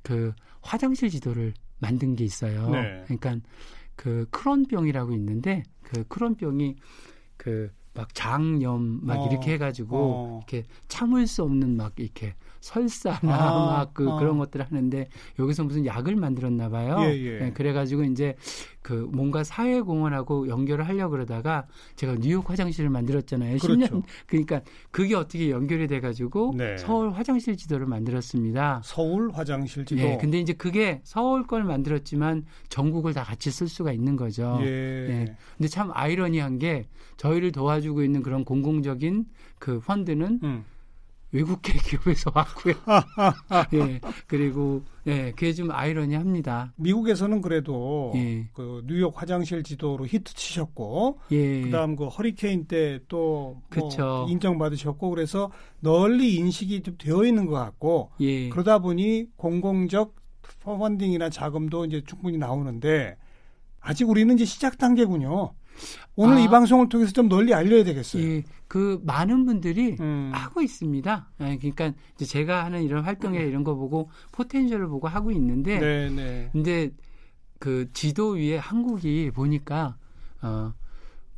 그 0.01 0.33
화장실 0.61 1.09
지도를 1.09 1.53
만든 1.77 2.15
게 2.15 2.23
있어요. 2.23 2.69
네. 2.69 3.03
그러니까 3.05 3.37
그 3.95 4.25
크론병이라고 4.31 5.13
있는데 5.13 5.63
그 5.83 6.03
크론병이 6.07 6.77
그 7.37 7.71
막 7.93 8.13
장염 8.13 8.99
막 9.03 9.19
어, 9.19 9.27
이렇게 9.29 9.53
해가지고 9.53 9.97
어. 9.97 10.37
이렇게 10.39 10.67
참을 10.87 11.27
수 11.27 11.43
없는 11.43 11.77
막 11.77 11.93
이렇게 11.97 12.35
설사나 12.63 13.19
아, 13.23 13.65
막그 13.65 14.09
아. 14.09 14.19
그런 14.19 14.37
것들을 14.37 14.65
하는데 14.65 15.09
여기서 15.37 15.65
무슨 15.65 15.85
약을 15.85 16.15
만들었나 16.15 16.69
봐요. 16.69 16.95
예, 17.01 17.21
예. 17.21 17.39
네, 17.39 17.51
그래가지고 17.51 18.05
이제 18.05 18.35
그 18.81 19.09
뭔가 19.11 19.43
사회공헌하고 19.43 20.47
연결을 20.47 20.87
하려고 20.87 21.11
그러다가 21.11 21.67
제가 21.97 22.15
뉴욕 22.21 22.49
화장실을 22.49 22.89
만들었잖아요. 22.89 23.57
그렇죠. 23.57 23.99
10년 23.99 24.03
그러니까 24.27 24.61
그게 24.91 25.13
어떻게 25.13 25.49
연결이 25.49 25.87
돼가지고 25.87 26.53
네. 26.55 26.77
서울 26.77 27.11
화장실 27.11 27.57
지도를 27.57 27.85
만들었습니다. 27.85 28.81
서울 28.85 29.29
화장실 29.33 29.83
지도. 29.83 30.01
네, 30.01 30.17
근데 30.17 30.39
이제 30.39 30.53
그게 30.53 31.01
서울 31.03 31.45
걸 31.45 31.65
만들었지만 31.65 32.45
전국을 32.69 33.13
다 33.13 33.23
같이 33.23 33.51
쓸 33.51 33.67
수가 33.67 33.91
있는 33.91 34.15
거죠. 34.15 34.57
예. 34.61 34.65
네. 34.65 35.35
근데 35.57 35.67
참 35.67 35.91
아이러니한 35.93 36.59
게 36.59 36.87
저희를 37.17 37.51
도와주고 37.51 38.03
있는 38.03 38.23
그런 38.23 38.45
공공적인 38.45 39.25
그 39.59 39.81
펀드는 39.81 40.39
음. 40.43 40.65
외국계 41.33 41.73
기업에서 41.83 42.31
왔고요. 42.33 42.75
예, 43.73 43.99
그리고 44.27 44.83
예, 45.07 45.31
그게 45.31 45.51
좀 45.51 45.71
아이러니합니다. 45.71 46.71
미국에서는 46.77 47.41
그래도 47.41 48.13
예. 48.15 48.47
그 48.53 48.83
뉴욕 48.87 49.19
화장실 49.19 49.63
지도로 49.63 50.05
히트 50.07 50.33
치셨고, 50.35 51.19
예. 51.31 51.61
그다음 51.61 51.95
그 51.95 52.07
허리케인 52.07 52.65
때 52.67 52.99
또 53.09 53.61
뭐 53.75 54.27
인정받으셨고, 54.29 55.09
그래서 55.09 55.51
널리 55.79 56.35
인식이 56.35 56.83
좀 56.83 56.95
되어 56.97 57.25
있는 57.25 57.47
것 57.47 57.53
같고, 57.55 58.11
예. 58.21 58.47
그러다 58.49 58.79
보니 58.79 59.27
공공적 59.35 60.15
펀딩이나 60.61 61.29
자금도 61.29 61.85
이제 61.85 62.01
충분히 62.05 62.37
나오는데 62.37 63.17
아직 63.81 64.07
우리는 64.09 64.33
이제 64.35 64.45
시작 64.45 64.77
단계군요. 64.77 65.53
오늘 66.15 66.37
아, 66.37 66.39
이 66.39 66.47
방송을 66.47 66.89
통해서 66.89 67.11
좀 67.11 67.27
널리 67.27 67.53
알려야 67.53 67.83
되겠어요. 67.83 68.23
예, 68.23 68.43
그 68.67 69.01
많은 69.03 69.45
분들이 69.45 69.95
음. 69.99 70.31
하고 70.33 70.61
있습니다. 70.61 71.29
예, 71.41 71.57
그러니까 71.57 71.93
이제 72.15 72.25
제가 72.25 72.65
하는 72.65 72.83
이런 72.83 73.03
활동에 73.03 73.39
음. 73.43 73.47
이런 73.47 73.63
거 73.63 73.75
보고 73.75 74.09
포텐셜을 74.31 74.87
보고 74.87 75.07
하고 75.07 75.31
있는데, 75.31 75.79
네, 75.79 76.09
네. 76.09 76.49
근데 76.51 76.91
그 77.59 77.89
지도 77.93 78.31
위에 78.31 78.57
한국이 78.57 79.31
보니까 79.31 79.95
어. 80.41 80.73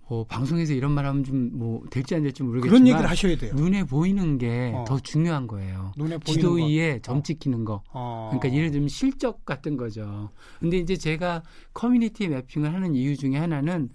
뭐 0.07 0.23
방송에서 0.25 0.73
이런 0.73 0.91
말하면 0.91 1.23
좀 1.23 1.49
뭐 1.53 1.83
될지 1.89 2.15
안 2.15 2.23
될지 2.23 2.43
모르겠지만 2.43 2.69
그런 2.69 2.87
얘기를 2.87 3.09
하셔야 3.09 3.37
돼요. 3.37 3.53
눈에 3.55 3.83
보이는 3.83 4.37
게더 4.37 4.93
어. 4.93 4.99
중요한 4.99 5.47
거예요. 5.47 5.93
눈에 5.97 6.17
보이는 6.17 6.33
지도 6.33 6.53
위에 6.53 6.99
점 7.01 7.23
찍히는 7.23 7.65
거. 7.65 7.81
어. 7.91 8.29
그러니까 8.31 8.55
예를 8.57 8.71
들면 8.71 8.89
실적 8.89 9.45
같은 9.45 9.77
거죠. 9.77 10.29
근데 10.59 10.77
이제 10.77 10.95
제가 10.95 11.43
커뮤니티 11.73 12.27
매핑을 12.27 12.73
하는 12.73 12.93
이유 12.93 13.17
중에 13.17 13.37
하나는 13.37 13.89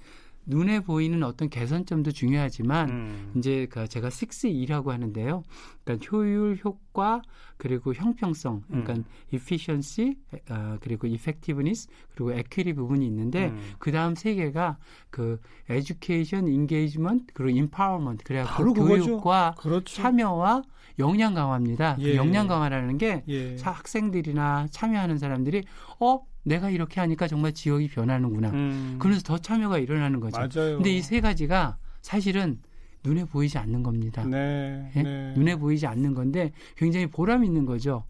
눈에 0.50 0.80
보이는 0.80 1.22
어떤 1.22 1.48
개선점도 1.48 2.10
중요하지만 2.10 2.88
음. 2.90 3.32
이제 3.36 3.66
그 3.70 3.88
제가 3.88 4.08
6E라고 4.08 4.88
하는데요. 4.88 5.44
그러니까 5.84 6.06
효율, 6.10 6.58
효과, 6.62 7.22
그리고 7.56 7.94
형평성, 7.94 8.62
그러니까 8.66 8.94
음. 8.94 9.04
efficiency, 9.32 10.16
어, 10.50 10.76
그리고 10.80 11.06
effectiveness, 11.06 11.88
그리고 12.14 12.32
equity 12.32 12.74
부분이 12.74 13.06
있는데 13.06 13.48
음. 13.48 13.74
그 13.78 13.92
다음 13.92 14.14
세 14.14 14.34
개가 14.34 14.78
그 15.10 15.40
education, 15.70 16.48
engagement, 16.48 17.26
그리고 17.32 17.56
empowerment, 17.56 18.24
그래야 18.24 18.44
그 18.44 18.72
교육과 18.72 19.54
그렇죠. 19.58 20.02
참여와 20.02 20.62
역량 20.98 21.34
강화입니다. 21.34 21.96
그 21.96 22.02
예. 22.02 22.12
그 22.12 22.16
역량 22.16 22.46
강화라는 22.48 22.98
게 22.98 23.22
예. 23.28 23.56
학생들이나 23.60 24.66
참여하는 24.70 25.18
사람들이 25.18 25.62
어 26.00 26.29
내가 26.42 26.70
이렇게 26.70 27.00
하니까 27.00 27.26
정말 27.29 27.53
지역이 27.53 27.88
변하는구나. 27.88 28.50
음. 28.50 28.96
그래서 28.98 29.20
더 29.22 29.38
참여가 29.38 29.79
일어나는 29.79 30.20
거죠. 30.20 30.38
맞아요. 30.38 30.76
근데 30.76 30.90
이 30.90 31.03
세 31.03 31.20
가지가 31.20 31.76
사실은 32.03 32.59
눈에 33.05 33.24
보이지 33.24 33.59
않는 33.59 33.83
겁니다. 33.83 34.24
네, 34.24 34.90
예? 34.96 35.03
네. 35.03 35.33
눈에 35.37 35.57
보이지 35.57 35.87
않는 35.87 36.14
건데 36.14 36.53
굉장히 36.76 37.07
보람 37.07 37.44
있는 37.44 37.64
거죠. 37.66 38.05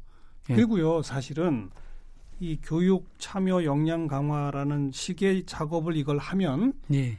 예. 0.48 0.54
그리고요, 0.54 1.02
사실은 1.02 1.70
이 2.40 2.58
교육 2.62 3.06
참여 3.18 3.64
역량 3.64 4.06
강화라는 4.06 4.90
식의 4.92 5.44
작업을 5.46 5.96
이걸 5.96 6.18
하면 6.18 6.72
예. 6.92 7.18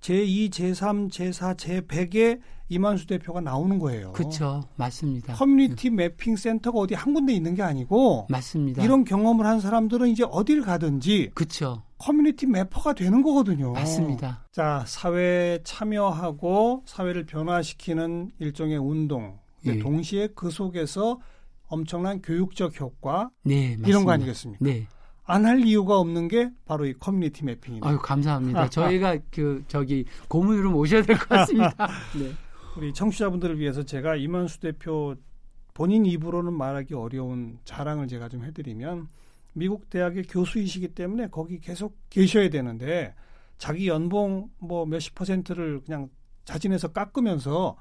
제2, 0.00 0.50
제3, 0.50 1.10
제4, 1.10 1.56
제100의 1.56 2.40
임완수 2.70 3.06
대표가 3.06 3.40
나오는 3.40 3.78
거예요. 3.78 4.12
그렇죠. 4.12 4.62
맞습니다. 4.76 5.34
커뮤니티 5.34 5.88
매핑 5.90 6.36
센터가 6.36 6.78
어디 6.78 6.94
한 6.94 7.14
군데 7.14 7.32
있는 7.32 7.54
게 7.54 7.62
아니고 7.62 8.26
맞습니다. 8.28 8.84
이런 8.84 9.04
경험을 9.04 9.46
한 9.46 9.60
사람들은 9.60 10.08
이제 10.08 10.24
어딜 10.28 10.62
가든지 10.62 11.30
그렇죠. 11.34 11.82
커뮤니티 11.96 12.46
mapper가 12.46 12.92
되는 12.92 13.22
거거든요. 13.22 13.72
맞습니다. 13.72 14.44
자, 14.52 14.84
사회에 14.86 15.60
참여하고 15.64 16.82
사회를 16.86 17.26
변화시키는 17.26 18.32
일종의 18.38 18.76
운동. 18.78 19.38
예. 19.66 19.78
동시에 19.78 20.28
그 20.34 20.50
속에서 20.50 21.18
엄청난 21.66 22.22
교육적 22.22 22.80
효과 22.80 23.30
네, 23.42 23.76
이런 23.84 24.04
거 24.04 24.12
아니겠습니까? 24.12 24.64
네. 24.64 24.86
안 25.28 25.44
할 25.44 25.60
이유가 25.64 25.98
없는 25.98 26.28
게 26.28 26.50
바로 26.64 26.86
이 26.86 26.94
커뮤니티 26.94 27.44
매핑입니다. 27.44 27.88
아유, 27.88 27.98
감사합니다. 27.98 28.68
저희가 28.70 29.18
그 29.30 29.62
저기 29.68 30.04
고문으로 30.28 30.70
모셔야 30.70 31.02
될 31.02 31.16
것 31.18 31.28
같습니다. 31.28 31.74
네. 32.18 32.32
우리 32.76 32.92
청취자분들을 32.94 33.58
위해서 33.58 33.82
제가 33.82 34.16
이만수 34.16 34.60
대표 34.60 35.14
본인 35.74 36.06
입으로는 36.06 36.52
말하기 36.52 36.94
어려운 36.94 37.58
자랑을 37.64 38.08
제가 38.08 38.28
좀 38.28 38.44
해드리면 38.44 39.08
미국 39.54 39.90
대학의 39.90 40.24
교수이시기 40.24 40.88
때문에 40.88 41.28
거기 41.28 41.60
계속 41.60 41.96
계셔야 42.10 42.48
되는데 42.50 43.14
자기 43.58 43.88
연봉 43.88 44.50
뭐 44.58 44.86
몇십 44.86 45.14
퍼센트를 45.14 45.80
그냥 45.84 46.08
자진해서 46.44 46.88
깎으면서 46.88 47.76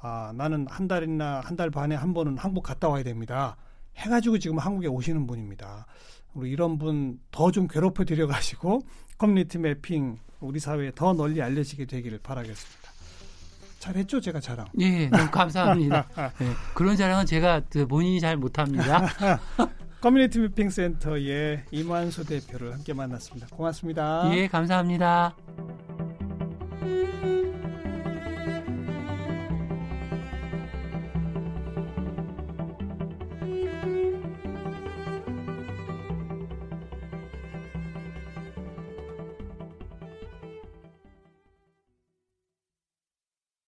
아 0.00 0.32
나는 0.36 0.66
한 0.68 0.88
달이나 0.88 1.40
한 1.44 1.56
달 1.56 1.70
반에 1.70 1.94
한 1.94 2.14
번은 2.14 2.38
한국 2.38 2.62
갔다 2.62 2.88
와야 2.88 3.02
됩니다. 3.02 3.56
해가지고 3.96 4.38
지금 4.38 4.58
한국에 4.58 4.86
오시는 4.88 5.26
분입니다. 5.26 5.86
우리 6.36 6.50
이런 6.50 6.78
분 6.78 7.18
더 7.30 7.50
좀 7.50 7.66
괴롭혀 7.68 8.04
드려가지고 8.04 8.80
커뮤니티 9.18 9.58
매핑 9.58 10.18
우리 10.40 10.60
사회에 10.60 10.92
더 10.94 11.12
널리 11.14 11.40
알려지게 11.42 11.86
되기를 11.86 12.18
바라겠습니다. 12.22 12.92
잘했죠, 13.78 14.20
제가 14.20 14.40
자랑. 14.40 14.66
예, 14.80 15.08
너무 15.08 15.30
감사합니다. 15.30 16.08
예, 16.42 16.46
그런 16.74 16.96
자랑은 16.96 17.24
제가 17.26 17.62
그 17.70 17.86
본인이 17.86 18.20
잘 18.20 18.36
못합니다. 18.36 19.06
커뮤니티 20.00 20.38
매핑 20.40 20.70
센터의 20.70 21.64
임완수 21.70 22.24
대표를 22.26 22.74
함께 22.74 22.92
만났습니다. 22.92 23.46
고맙습니다. 23.48 24.30
예, 24.34 24.46
감사합니다. 24.48 25.34